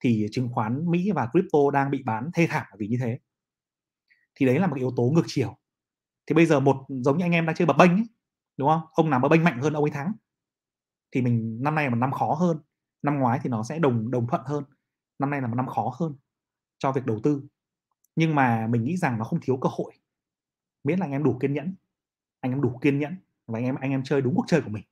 [0.00, 3.18] Thì chứng khoán Mỹ và crypto đang bị bán thê thảm vì như thế.
[4.34, 5.56] Thì đấy là một yếu tố ngược chiều.
[6.26, 8.06] Thì bây giờ một giống như anh em đang chơi bập bênh ấy,
[8.56, 8.80] đúng không?
[8.92, 10.12] Ông nào bập bênh mạnh hơn ông ấy thắng.
[11.12, 12.58] Thì mình năm nay là một năm khó hơn
[13.02, 14.64] năm ngoái thì nó sẽ đồng đồng thuận hơn.
[15.18, 16.14] Năm nay là một năm khó hơn
[16.78, 17.42] cho việc đầu tư.
[18.16, 19.92] Nhưng mà mình nghĩ rằng nó không thiếu cơ hội.
[20.84, 21.74] Miễn là anh em đủ kiên nhẫn.
[22.40, 24.70] Anh em đủ kiên nhẫn và anh em anh em chơi đúng cuộc chơi của
[24.70, 24.84] mình.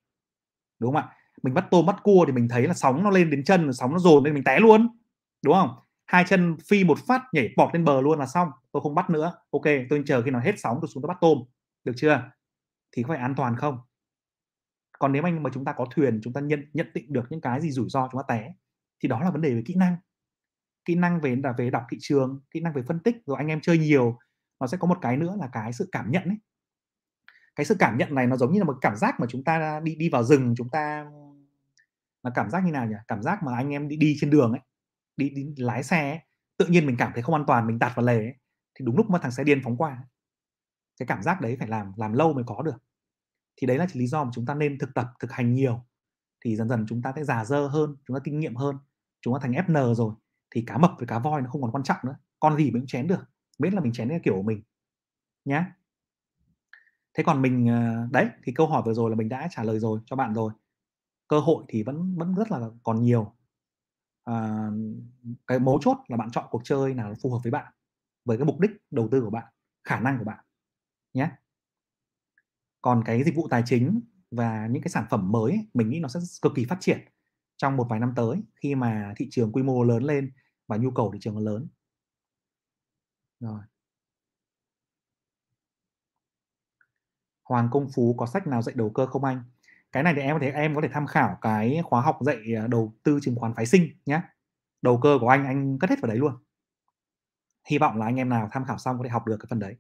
[0.79, 1.17] Đúng không ạ?
[1.43, 3.93] Mình bắt tôm bắt cua thì mình thấy là sóng nó lên đến chân, sóng
[3.93, 4.99] nó dồn lên mình té luôn.
[5.43, 5.71] Đúng không?
[6.07, 8.49] Hai chân phi một phát nhảy bọt lên bờ luôn là xong.
[8.73, 9.35] Tôi không bắt nữa.
[9.51, 11.39] Ok, tôi chờ khi nào hết sóng tôi xuống tôi bắt tôm.
[11.85, 12.23] Được chưa?
[12.93, 13.79] Thì có phải an toàn không?
[15.01, 17.41] Còn nếu anh mà chúng ta có thuyền chúng ta nhận nhận định được những
[17.41, 18.55] cái gì rủi ro chúng ta té
[19.03, 19.97] thì đó là vấn đề về kỹ năng.
[20.85, 23.47] Kỹ năng về là về đọc thị trường kỹ năng về phân tích rồi anh
[23.47, 24.19] em chơi nhiều
[24.61, 26.39] nó sẽ có một cái nữa là cái sự cảm nhận ấy.
[27.57, 29.81] Cái sự cảm nhận này nó giống như là một cảm giác mà chúng ta
[29.85, 31.07] đi đi vào rừng chúng ta
[32.23, 32.97] là cảm giác như nào nhỉ?
[33.09, 34.61] Cảm giác mà anh em đi đi trên đường ấy
[35.17, 36.21] đi, đi lái xe ấy,
[36.57, 38.35] tự nhiên mình cảm thấy không an toàn mình tạt vào lề ấy,
[38.75, 39.99] thì đúng lúc mà thằng xe điên phóng qua
[40.99, 42.77] cái cảm giác đấy phải làm làm lâu mới có được
[43.61, 45.85] thì đấy là lý do mà chúng ta nên thực tập thực hành nhiều.
[46.45, 48.79] Thì dần dần chúng ta sẽ già dơ hơn chúng ta kinh nghiệm hơn
[49.21, 50.15] chúng ta thành FN rồi.
[50.51, 52.17] Thì cá mập với cá voi nó không còn quan trọng nữa.
[52.41, 53.25] Con gì mình cũng chén được
[53.59, 54.63] biết là mình chén theo kiểu của mình
[55.45, 55.73] nhá.
[57.15, 59.79] Thế còn mình ờ, đấy thì câu hỏi vừa rồi là mình đã trả lời
[59.79, 60.53] rồi cho bạn rồi.
[61.29, 63.35] Cơ hội thì vẫn vẫn rất là còn nhiều.
[64.25, 64.69] À,
[65.47, 67.73] cái mấu chốt là bạn chọn cuộc chơi nào phù hợp với bạn
[68.25, 69.53] với cái mục đích đầu tư của bạn
[69.85, 70.45] khả năng của bạn
[71.15, 71.31] nhé
[72.83, 76.09] còn cái dịch vụ tài chính và những cái sản phẩm mới mình nghĩ nó
[76.09, 76.99] sẽ cực kỳ phát triển
[77.57, 80.33] trong một vài năm tới khi mà thị trường quy mô lớn lên
[80.67, 81.69] và nhu cầu thị trường lớn
[83.41, 83.61] rồi
[87.45, 89.43] Hoàng Công Phú có sách nào dạy đầu cơ không anh?
[89.93, 92.37] Cái này thì em có thể, em có thể tham khảo cái khóa học dạy
[92.57, 94.21] ờ, đầu tư chứng khoán phái sinh nhé.
[94.83, 96.35] Đầu cơ của anh anh cất hết vào đấy luôn.
[97.71, 99.59] Hy vọng là anh em nào tham khảo xong có thể học được cái phần
[99.59, 99.77] đấy.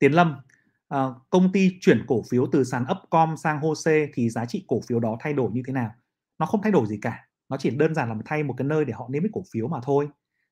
[0.00, 0.36] Tiến Lâm,
[0.88, 4.80] à, công ty chuyển cổ phiếu từ sàn Upcom sang HOSE thì giá trị cổ
[4.88, 5.94] phiếu đó thay đổi như thế nào?
[6.38, 7.28] Nó không thay đổi gì cả.
[7.48, 9.68] Nó chỉ đơn giản là thay một cái nơi để họ niêm yết cổ phiếu
[9.68, 10.08] mà thôi.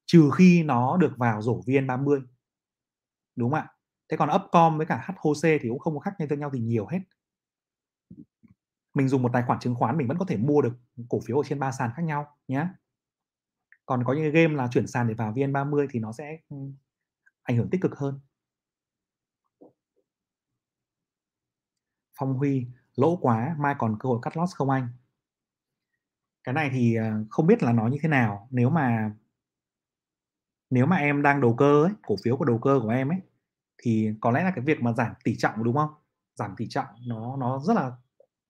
[0.07, 2.23] Trừ khi nó được vào rổ VN30.
[3.37, 3.69] Đúng không ạ?
[4.09, 6.87] thế còn Upcom với cả HOSE thì cũng không có khác nhau nhau gì nhiều
[6.87, 7.01] hết
[8.95, 10.73] mình dùng một tài khoản chứng khoán mình vẫn có thể mua được
[11.09, 12.67] cổ phiếu ở trên ba sàn khác nhau nhé
[13.87, 16.57] còn có những game là chuyển sàn để vào VN30 thì nó sẽ ừ,
[17.43, 18.21] ảnh hưởng tích cực hơn
[22.19, 24.89] Phong Huy lỗ quá mai còn cơ hội cắt loss không anh?
[26.45, 28.49] Cái này thì ờ, không biết là nói như thế nào.
[28.51, 29.11] Nếu mà
[30.71, 33.19] nếu mà em đang đầu cơ ấy, cổ phiếu của đầu cơ của em ấy
[33.83, 35.91] thì có lẽ là cái việc mà giảm tỷ trọng đúng không?
[36.35, 37.93] Giảm tỷ trọng nó nó rất là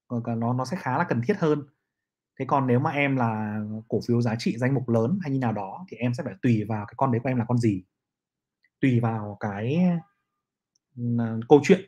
[0.08, 1.62] ờ, nó nó sẽ khá là cần thiết hơn.
[2.40, 5.38] Thế còn nếu mà em là cổ phiếu giá trị danh mục lớn hay như
[5.38, 7.58] nào đó thì em sẽ phải tùy vào cái con đấy của em là con
[7.58, 7.82] gì.
[8.80, 9.78] Tùy vào cái
[11.48, 11.80] câu chuyện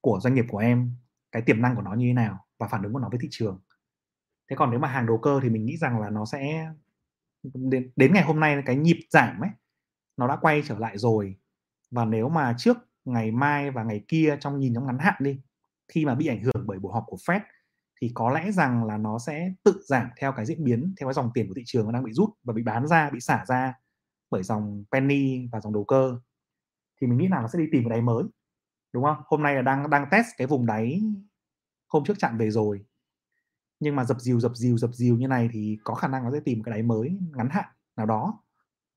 [0.00, 0.90] của doanh nghiệp của em
[1.32, 3.28] cái tiềm năng của nó như thế nào và phản ứng của nó với thị
[3.30, 3.60] trường.
[4.50, 6.68] Thế còn nếu mà hàng đầu cơ thì mình nghĩ rằng là nó sẽ
[7.54, 9.50] đến, đến ngày hôm nay cái nhịp giảm ấy
[10.16, 11.36] nó đã quay trở lại rồi.
[11.90, 15.40] Và nếu mà trước ngày mai và ngày kia trong nhìn trong ngắn hạn đi
[15.88, 17.40] khi mà bị ảnh hưởng bởi buổi họp của Fed
[18.00, 21.14] thì có lẽ rằng là nó sẽ tự giảm theo cái diễn biến theo cái
[21.14, 23.44] dòng tiền của thị trường nó đang bị rút và bị bán ra bị xả
[23.46, 23.74] ra
[24.30, 26.18] bởi dòng penny và dòng đầu cơ.
[27.00, 28.24] Thì mình nghĩ là nó sẽ đi tìm cái đáy mới
[28.96, 29.18] đúng không?
[29.26, 31.02] Hôm nay là đang đang test cái vùng đáy
[31.88, 32.84] hôm trước chặn về rồi.
[33.80, 36.30] Nhưng mà dập dìu dập dìu dập dìu như này thì có khả năng nó
[36.32, 38.40] sẽ tìm cái đáy mới ngắn hạn nào đó.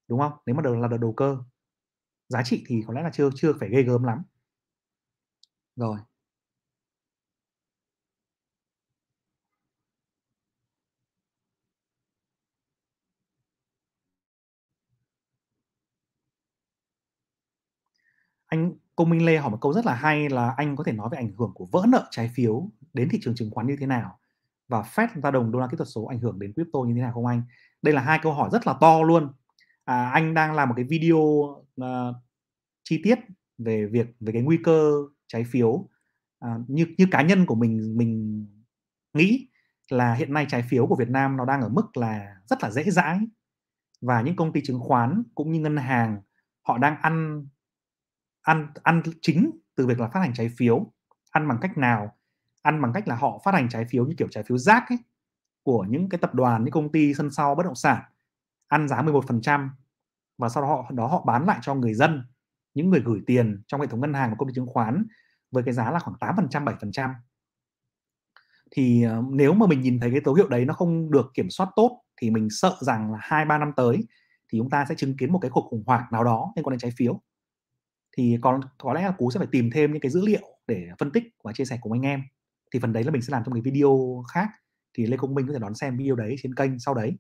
[0.10, 0.34] Đúng không?
[0.46, 1.38] Nếu mà được là đợt đầu cơ.
[2.30, 4.24] Giá trị thì có lẽ là chưa chưa phải ghê gớm lắm.
[5.76, 5.98] Rồi.
[18.48, 21.10] Anh Công Minh Lê hỏi một câu rất là hay là anh có thể nói
[21.12, 23.86] về ảnh hưởng của vỡ nợ trái phiếu đến thị trường chứng khoán như thế
[23.86, 24.20] nào
[24.68, 27.02] và Fed ra đồng đô la kỹ thuật số ảnh hưởng đến crypto như thế
[27.02, 27.44] nào không anh?
[27.82, 29.34] Đây là hai câu hỏi rất là to luôn.
[29.86, 32.16] À, anh đang làm một cái video uh,
[32.84, 33.20] chi tiết
[33.58, 34.92] về việc về cái nguy cơ
[35.28, 35.88] trái phiếu
[36.40, 38.46] à, như như cá nhân của mình mình
[39.14, 39.48] nghĩ
[39.90, 42.72] là hiện nay trái phiếu của Việt Nam nó đang ở mức là rất là
[42.72, 43.20] dễ dãi
[44.02, 46.22] và những công ty chứng khoán cũng như ngân hàng
[46.62, 47.46] họ đang ăn
[48.50, 50.92] ăn ăn chính từ việc là phát hành trái phiếu.
[51.32, 52.18] Ăn bằng cách nào?
[52.62, 54.98] Ăn bằng cách là họ phát hành trái phiếu như kiểu trái phiếu rác ấy,
[55.64, 58.02] của những cái tập đoàn, những công ty sân sau bất động sản.
[58.68, 59.70] Ăn giá 11%
[60.38, 62.24] và sau đó họ đó họ bán lại cho người dân,
[62.74, 65.06] những người gửi tiền trong hệ thống ngân hàng và công ty chứng khoán
[65.52, 67.14] với cái giá là khoảng 8% 7%.
[68.72, 71.50] thì ờ, nếu mà mình nhìn thấy cái dấu hiệu đấy nó không được kiểm
[71.50, 74.08] soát tốt thì mình sợ rằng là hai ba năm tới
[74.52, 76.72] thì chúng ta sẽ chứng kiến một cái cuộc khủng hoảng nào đó liên quan
[76.72, 77.22] đến trái phiếu
[78.20, 80.90] thì còn có lẽ là cú sẽ phải tìm thêm những cái dữ liệu để
[81.00, 82.24] phân tích và chia sẻ cùng anh em.
[82.74, 84.50] Thì phần đấy là mình sẽ làm trong cái video khác.
[84.94, 87.18] Thì lê công minh có thể đón xem video đấy trên kênh sau đấy.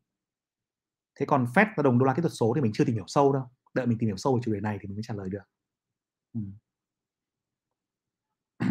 [1.19, 3.03] Thế còn Fed và đồng đô la kỹ thuật số thì mình chưa tìm hiểu
[3.07, 3.43] sâu đâu.
[3.73, 5.43] Đợi mình tìm hiểu sâu về chủ đề này thì mình mới trả lời được.
[6.33, 6.39] Ừ.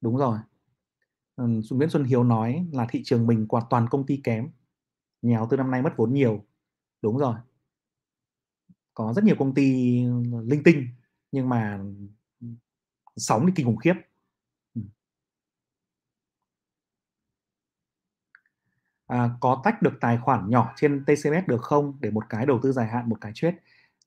[0.00, 0.38] đúng rồi.
[1.36, 4.50] Ừ, Nguyễn Xuân Hiếu nói là thị trường mình quạt toàn công ty kém.
[5.22, 6.44] Nhà đầu tư năm nay mất vốn nhiều.
[7.02, 7.34] Đúng rồi
[8.94, 9.64] có rất nhiều công ty
[10.46, 10.86] linh tinh
[11.32, 11.78] nhưng mà
[13.16, 13.94] sóng thì kinh khủng khiếp.
[14.74, 14.82] Ừ.
[19.06, 21.98] À, có tách được tài khoản nhỏ trên TCS được không?
[22.00, 23.56] Để một cái đầu tư dài hạn một cái trade.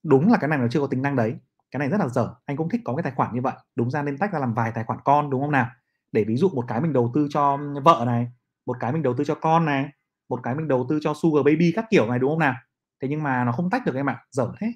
[0.04, 1.36] Đúng là cái này nó chưa có tính năng đấy.
[1.72, 2.36] Cái này rất là dở.
[2.46, 3.54] Anh cũng thích có cái tài khoản như vậy.
[3.76, 5.68] Đúng ra nên tách ra làm vài tài khoản con đúng không nào?
[6.12, 8.28] Để ví dụ một cái mình đầu tư cho vợ này
[8.66, 9.90] một cái mình đầu tư cho con này
[10.30, 12.56] một cái mình đầu tư cho sugar baby các kiểu này đúng không nào?
[13.02, 14.74] Thế nhưng mà nó không tách được em ạ dở thế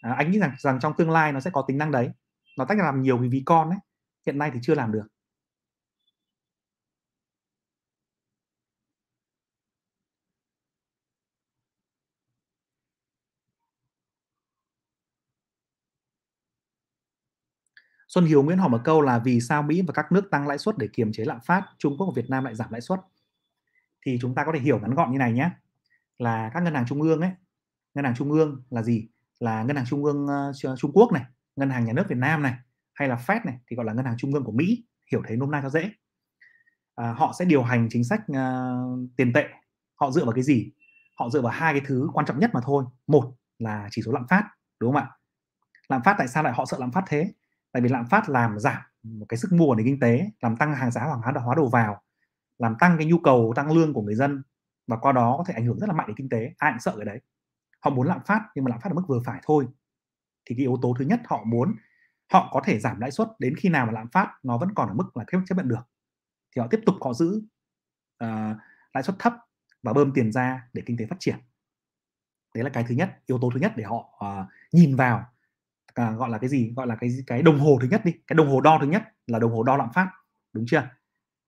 [0.00, 2.10] à, anh nghĩ rằng rằng trong tương lai nó sẽ có tính năng đấy.
[2.58, 3.78] Nó tách làm nhiều cái ví con đấy
[4.26, 5.06] hiện nay thì chưa làm được.
[18.08, 20.58] Xuân Hiếu Nguyễn hỏi một câu là vì sao Mỹ và các nước tăng lãi
[20.58, 23.00] suất để kiềm chế lạm phát, Trung Quốc và Việt Nam lại giảm lãi suất?
[24.06, 25.50] Thì chúng ta có thể hiểu ngắn gọn như này nhé,
[26.18, 27.30] là các ngân hàng trung ương ấy,
[27.96, 29.08] ngân hàng trung ương là gì?
[29.40, 31.24] Là ngân hàng trung ương uh, Trung Quốc này,
[31.56, 32.54] ngân hàng nhà nước Việt Nam này,
[32.94, 35.36] hay là Fed này thì gọi là ngân hàng trung ương của Mỹ, hiểu thế
[35.36, 35.90] nôm na cho dễ.
[36.94, 39.44] À, họ sẽ điều hành chính sách uh, tiền tệ.
[40.00, 40.70] Họ dựa vào cái gì?
[41.18, 42.84] Họ dựa vào hai cái thứ quan trọng nhất mà thôi.
[43.06, 44.44] Một là chỉ số lạm phát,
[44.80, 45.10] đúng không ạ?
[45.88, 47.32] Lạm phát tại sao lại họ sợ lạm phát thế?
[47.76, 50.56] tại vì lạm phát làm giảm một cái sức mua của nền kinh tế làm
[50.56, 52.02] tăng hàng giá hàng hóa hóa đầu vào
[52.58, 54.42] làm tăng cái nhu cầu tăng lương của người dân
[54.86, 56.80] và qua đó có thể ảnh hưởng rất là mạnh đến kinh tế ai cũng
[56.80, 57.20] sợ cái đấy
[57.80, 59.66] họ muốn lạm phát nhưng mà lạm phát ở mức vừa phải thôi.
[60.44, 61.76] Thì cái yếu tố thứ nhất họ muốn
[62.32, 64.88] họ có thể giảm lãi suất đến khi nào mà lạm phát nó vẫn còn
[64.88, 65.88] ở mức là chấp nhận được.
[66.56, 67.42] Thì họ tiếp tục họ giữ
[68.24, 68.56] uh,
[68.94, 69.34] lãi suất thấp
[69.82, 71.36] và bơm tiền ra để kinh tế phát triển.
[72.54, 75.26] Đấy là cái thứ nhất yếu tố thứ nhất để họ uh, nhìn vào
[76.00, 76.72] uh, gọi là cái gì?
[76.76, 79.02] Gọi là cái cái đồng hồ thứ nhất đi cái đồng hồ đo thứ nhất
[79.26, 80.10] là đồng hồ đo lạm phát
[80.52, 80.88] đúng chưa?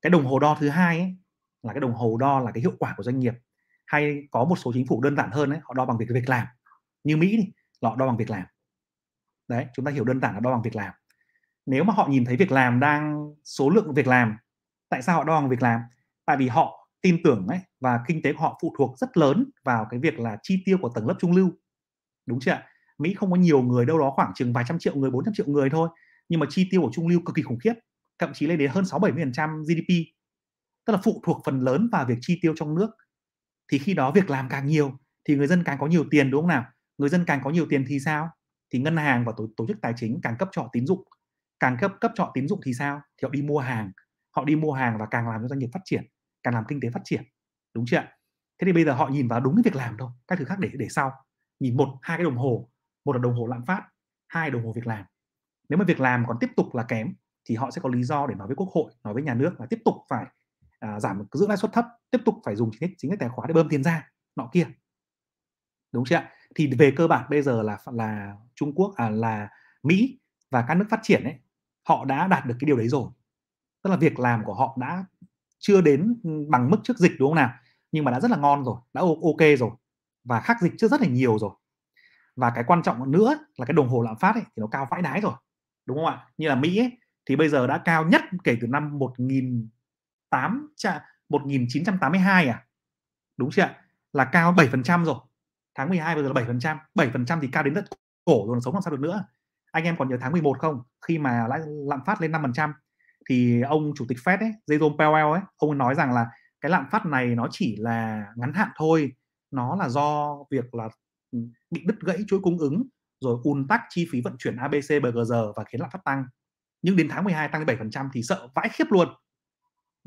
[0.02, 1.16] Cái đồng hồ đo thứ hai ấy,
[1.62, 3.34] là cái đồng hồ đo là cái hiệu quả của doanh nghiệp
[3.88, 6.28] hay có một số chính phủ đơn giản hơn ấy, họ đo bằng việc việc
[6.28, 6.46] làm.
[7.04, 8.44] Như Mỹ đi, họ đo bằng việc làm.
[9.48, 10.92] Đấy chúng ta hiểu đơn giản là đo bằng việc làm.
[11.66, 14.36] Nếu mà họ nhìn thấy việc làm đang số lượng việc làm
[14.88, 15.80] tại sao họ đo bằng việc làm?
[16.24, 19.50] Tại vì họ tin tưởng ấy và kinh tế của họ phụ thuộc rất lớn
[19.64, 21.50] vào cái việc là chi tiêu của tầng lớp trung lưu.
[22.26, 22.58] Đúng chưa
[22.98, 25.46] Mỹ không có nhiều người đâu đó khoảng chừng vài trăm triệu người 400 triệu
[25.46, 25.88] người thôi
[26.28, 27.74] nhưng mà chi tiêu của trung lưu cực kỳ khủng khiếp
[28.18, 29.94] thậm chí lên đến hơn 6 70 trăm GDP
[30.88, 32.90] tức là phụ thuộc phần lớn vào việc chi tiêu trong nước
[33.72, 36.42] thì khi đó việc làm càng nhiều thì người dân càng có nhiều tiền đúng
[36.42, 36.64] không nào?
[36.98, 38.30] Người dân càng có nhiều tiền thì sao?
[38.72, 41.04] Thì ngân hàng và tổ, tổ chức tài chính càng cấp cho tín dụng.
[41.60, 43.00] Càng cấp cấp cho tín dụng thì sao?
[43.16, 43.92] Thì họ đi mua hàng.
[44.36, 46.04] Họ đi mua hàng và càng làm cho doanh nghiệp phát triển
[46.42, 47.22] càng làm kinh tế phát triển.
[47.74, 48.02] Đúng chưa
[48.58, 50.58] thế thì bây giờ họ nhìn vào đúng cái việc làm thôi các thứ khác
[50.58, 51.12] để để sau.
[51.60, 52.70] Nhìn một hai cái đồng hồ.
[53.04, 53.82] Một là đồng hồ lạm phát
[54.28, 55.04] hai đồng hồ việc làm.
[55.68, 57.14] Nếu mà việc làm còn tiếp tục là kém
[57.48, 59.60] thì họ sẽ có lý do để nói với quốc hội nói với nhà nước
[59.60, 60.26] là tiếp tục phải
[60.78, 63.28] à, giảm giữ lãi suất thấp tiếp tục phải dùng chính sách chính sách tài
[63.28, 64.66] khoá để bơm tiền ra nọ kia.
[65.92, 66.30] Đúng chưa ạ?
[66.54, 69.48] Thì về cơ bản bây giờ là là Trung Quốc à là
[69.82, 70.18] Mỹ
[70.50, 71.34] và các nước phát triển ấy
[71.88, 73.10] họ đã đạt được cái điều đấy rồi.
[73.82, 75.04] Tức là việc làm của họ đã
[75.58, 77.50] chưa đến ừ, bằng mức trước dịch đúng không nào?
[77.92, 79.70] Nhưng mà đã rất là ngon rồi đã ok rồi
[80.24, 81.50] và khác dịch trước rất là nhiều rồi.
[82.36, 84.86] Và cái quan trọng nữa là cái đồng hồ lạm phát ấy, thì nó cao
[84.90, 85.34] vãi đái rồi
[85.86, 86.26] đúng không ạ?
[86.38, 88.98] Như là Mỹ ấy, thì bây giờ đã cao nhất kể từ năm
[90.30, 90.68] 8
[91.28, 92.66] 1982 à?
[93.36, 93.84] Đúng chưa ạ?
[94.12, 95.16] Là cao 7% rồi.
[95.74, 97.84] Tháng 12 bây giờ là 7% 7% thì cao đến đất
[98.24, 99.24] cổ rồi sống làm sao được nữa.
[99.72, 100.82] Anh em còn nhớ tháng 11 không?
[101.06, 102.72] Khi mà lãi lạm phát lên 5%
[103.28, 106.26] thì ông chủ tịch Fed ấy, Jerome Powell ấy, ông ấy nói rằng là
[106.60, 109.12] cái lạm phát này nó chỉ là ngắn hạn thôi.
[109.50, 110.88] Nó là do việc là
[111.30, 111.38] ừ,
[111.70, 112.82] bị đứt gãy chuỗi cung ứng,
[113.20, 116.24] rồi ùn tắc chi phí vận chuyển ABC BGR và khiến lạm phát tăng.
[116.82, 119.08] Nhưng đến tháng 12 tăng 7% thì sợ vãi khiếp luôn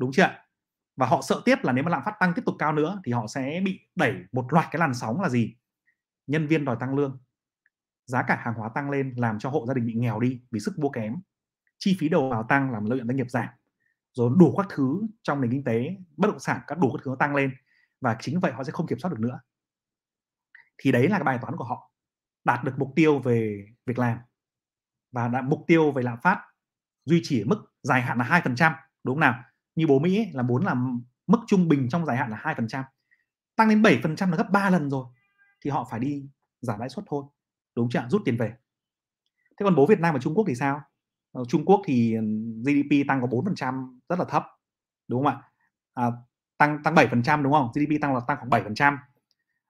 [0.02, 0.28] đúng chưa
[0.96, 3.12] và họ sợ tiếp là nếu mà lạm phát tăng tiếp tục cao nữa thì
[3.12, 5.54] họ sẽ bị đẩy một loạt cái làn sóng là gì?
[6.26, 7.20] Nhân viên đòi tăng lương.
[8.06, 10.60] Giá cả hàng hóa tăng lên làm cho hộ gia đình bị nghèo đi vì
[10.60, 11.16] sức mua kém.
[11.78, 13.48] Chi phí đầu vào tăng làm lợi nhuận doanh nghiệp giảm.
[14.12, 17.08] Rồi đủ các thứ trong nền kinh tế, bất động sản các đủ các thứ
[17.08, 17.54] nó tăng lên
[18.00, 19.40] và chính vậy họ sẽ không kiểm soát được nữa.
[20.78, 21.92] Thì đấy là cái bài toán của họ.
[22.44, 24.18] Đạt được mục tiêu về việc làm.
[25.12, 26.44] Và đạt mục tiêu về lạm phát
[27.04, 28.72] duy trì ở mức dài hạn là hai phần trăm.
[29.04, 29.44] Đúng không nào?
[29.74, 32.82] Như bố Mỹ ấy, là muốn làm mức trung bình trong dài hạn là 2%.
[33.56, 35.06] Tăng lên 7% là gấp 3 lần rồi
[35.64, 36.28] thì họ phải đi
[36.60, 37.24] giảm lãi suất thôi.
[37.76, 38.06] Đúng chưa?
[38.10, 38.54] Rút tiền về.
[39.50, 40.80] Thế còn bố Việt Nam và Trung Quốc thì sao?
[41.32, 42.22] Ở Trung Quốc thì ừ,
[42.62, 44.44] GDP tăng có 4% rất là thấp.
[45.08, 45.42] Đúng không ạ?
[45.94, 46.10] À,
[46.58, 47.70] tăng tăng 7% đúng không?
[47.74, 48.96] GDP tăng là tăng khoảng 7%.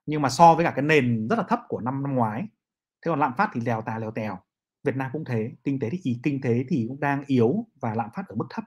[0.06, 2.42] Nhưng mà so với cả cái nền rất là thấp của năm năm ngoái.
[3.04, 4.38] Thế còn lạm phát thì lèo tà lèo tèo.
[4.84, 8.10] Việt Nam cũng thế, kinh tế thì kinh tế thì cũng đang yếu và lạm
[8.14, 8.64] phát ở mức thấp.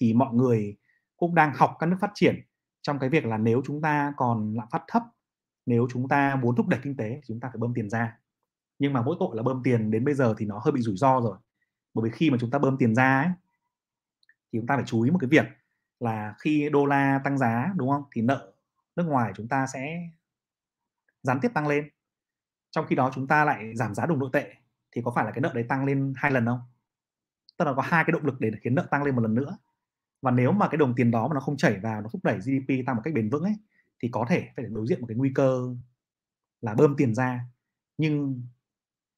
[0.00, 0.76] Thì mọi người
[1.16, 2.40] cũng đang học các nước phát triển
[2.82, 5.02] trong cái việc là nếu chúng ta còn lạm phát thấp,
[5.66, 8.18] nếu chúng ta muốn thúc đẩy kinh tế chúng ta phải bơm tiền ra.
[8.78, 10.96] Nhưng mà mỗi tội là bơm tiền đến bây giờ thì nó hơi bị rủi
[10.96, 11.36] ro rồi.
[11.94, 13.30] Bởi vì khi mà chúng ta bơm tiền ra ấy,
[14.52, 15.46] thì chúng ta phải chú ý một cái việc
[16.00, 18.52] là khi đô la tăng giá đúng không thì nợ
[18.96, 20.10] nước ngoài chúng ta sẽ
[21.22, 21.88] gián tiếp tăng lên
[22.70, 24.54] trong khi đó chúng ta lại giảm giá đồng nội tệ
[24.92, 26.60] thì có phải là cái nợ đấy tăng lên hai lần không
[27.58, 29.58] tức là có hai cái động lực để khiến nợ tăng lên một lần nữa
[30.22, 32.38] và nếu mà cái đồng tiền đó mà nó không chảy vào, nó thúc đẩy
[32.38, 33.54] GDP tăng một cách bền vững ấy,
[34.02, 35.76] thì có thể phải đối diện một cái nguy cơ
[36.60, 37.40] là bơm tiền ra,
[37.98, 38.42] nhưng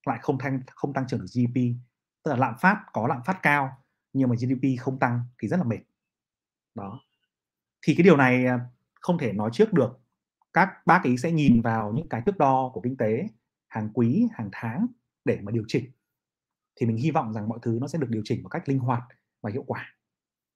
[0.06, 1.56] lại không tăng không tăng trưởng được GDP
[2.22, 3.78] tức là lạm phát có lạm phát cao,
[4.12, 5.80] nhưng mà GDP không tăng thì rất là mệt.
[6.74, 7.00] Đó.
[7.82, 8.60] Thì cái điều này à,
[9.00, 9.98] không thể nói trước được.
[10.52, 13.28] Các bác ấy sẽ nhìn vào những cái thước đo của kinh tế
[13.68, 14.86] hàng quý, hàng tháng
[15.24, 15.84] để mà điều chỉnh.
[16.76, 18.78] Thì mình hy vọng rằng mọi thứ nó sẽ được điều chỉnh một cách linh
[18.78, 19.02] hoạt
[19.40, 19.94] và hiệu quả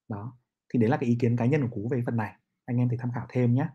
[0.09, 0.37] đó,
[0.75, 2.33] thì đấy là cái ý kiến cá nhân của cú về phần này.
[2.65, 3.67] Anh em thì tham khảo thêm nhé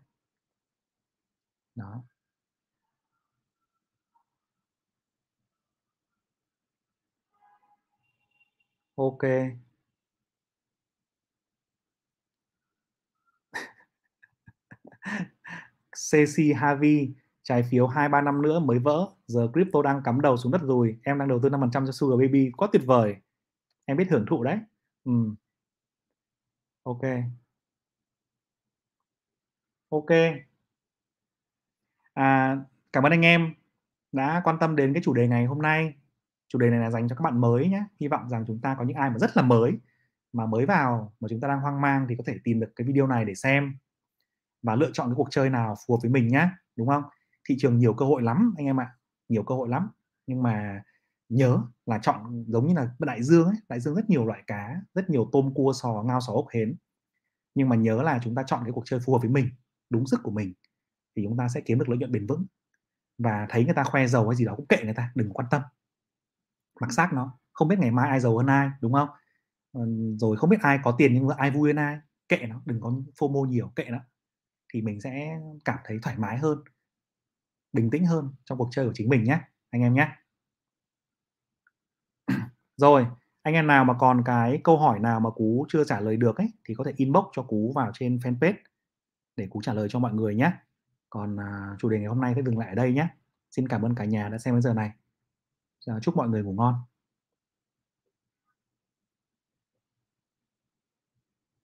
[1.74, 2.04] đó.
[8.96, 9.24] Ok.
[15.96, 19.06] CC Harvey, trái phiếu hai, ba năm nữa mới vỡ.
[19.26, 20.96] Giờ crypto đang cắm đầu xuống đất rồi.
[21.04, 22.50] Em đang đầu tư 5% cho Sugar Baby.
[22.56, 23.14] Quá tuyệt vời.
[23.86, 24.58] Em biết hưởng thụ đấy.
[25.04, 25.12] Ừ
[26.84, 27.02] ok.
[29.90, 30.10] Ok.
[32.14, 32.56] À,
[32.92, 33.54] cảm ơn anh em
[34.12, 35.94] đã quan tâm đến cái chủ đề ngày hôm nay.
[36.48, 37.84] Chủ đề này là dành cho các bạn mới nhé.
[38.00, 39.72] Hy vọng rằng chúng ta có những ai mà rất là mới
[40.32, 42.86] mà mới vào mà chúng ta đang hoang mang thì có thể tìm được cái
[42.86, 43.76] video này để xem
[44.62, 46.48] và lựa chọn cái cuộc chơi nào phù hợp với mình nhé.
[46.76, 47.02] Đúng không?
[47.48, 48.92] Thị trường nhiều cơ hội lắm anh em ạ.
[49.28, 49.90] Nhiều cơ hội lắm.
[50.26, 50.82] Nhưng mà
[51.32, 54.80] nhớ là chọn giống như là đại dương ấy đại dương rất nhiều loại cá
[54.94, 56.76] rất nhiều tôm cua sò ngao sò ốc hến.
[57.54, 59.48] Nhưng mà nhớ là chúng ta chọn cái cuộc chơi phù hợp với mình
[59.90, 60.54] đúng sức của mình
[61.16, 62.46] thì chúng ta sẽ kiếm được lợi nhuận bền vững.
[63.18, 65.46] Và thấy người ta khoe giàu hay gì đó cũng kệ người ta đừng quan
[65.50, 65.62] tâm.
[66.80, 69.08] Mặc xác nó không biết ngày mai ai giàu hơn ai đúng không?
[70.18, 72.80] Rồi không biết ai có tiền nhưng mà ai vui hơn ai kệ nó đừng
[72.80, 73.98] có fomo nhiều kệ nó.
[74.72, 76.58] Thì mình sẽ cảm thấy thoải mái hơn
[77.72, 80.08] bình tĩnh hơn trong cuộc chơi của chính mình nhé anh em nhé
[82.76, 83.06] rồi
[83.42, 86.36] anh em nào mà còn cái câu hỏi nào mà cú chưa trả lời được
[86.36, 88.54] ấy thì có thể inbox cho cú vào trên fanpage
[89.36, 90.52] để cú trả lời cho mọi người nhé.
[91.10, 93.08] Còn à, chủ đề ngày hôm nay sẽ dừng lại ở đây nhé.
[93.50, 94.90] Xin cảm ơn cả nhà đã xem đến giờ này.
[96.02, 96.74] Chúc mọi người ngủ ngon.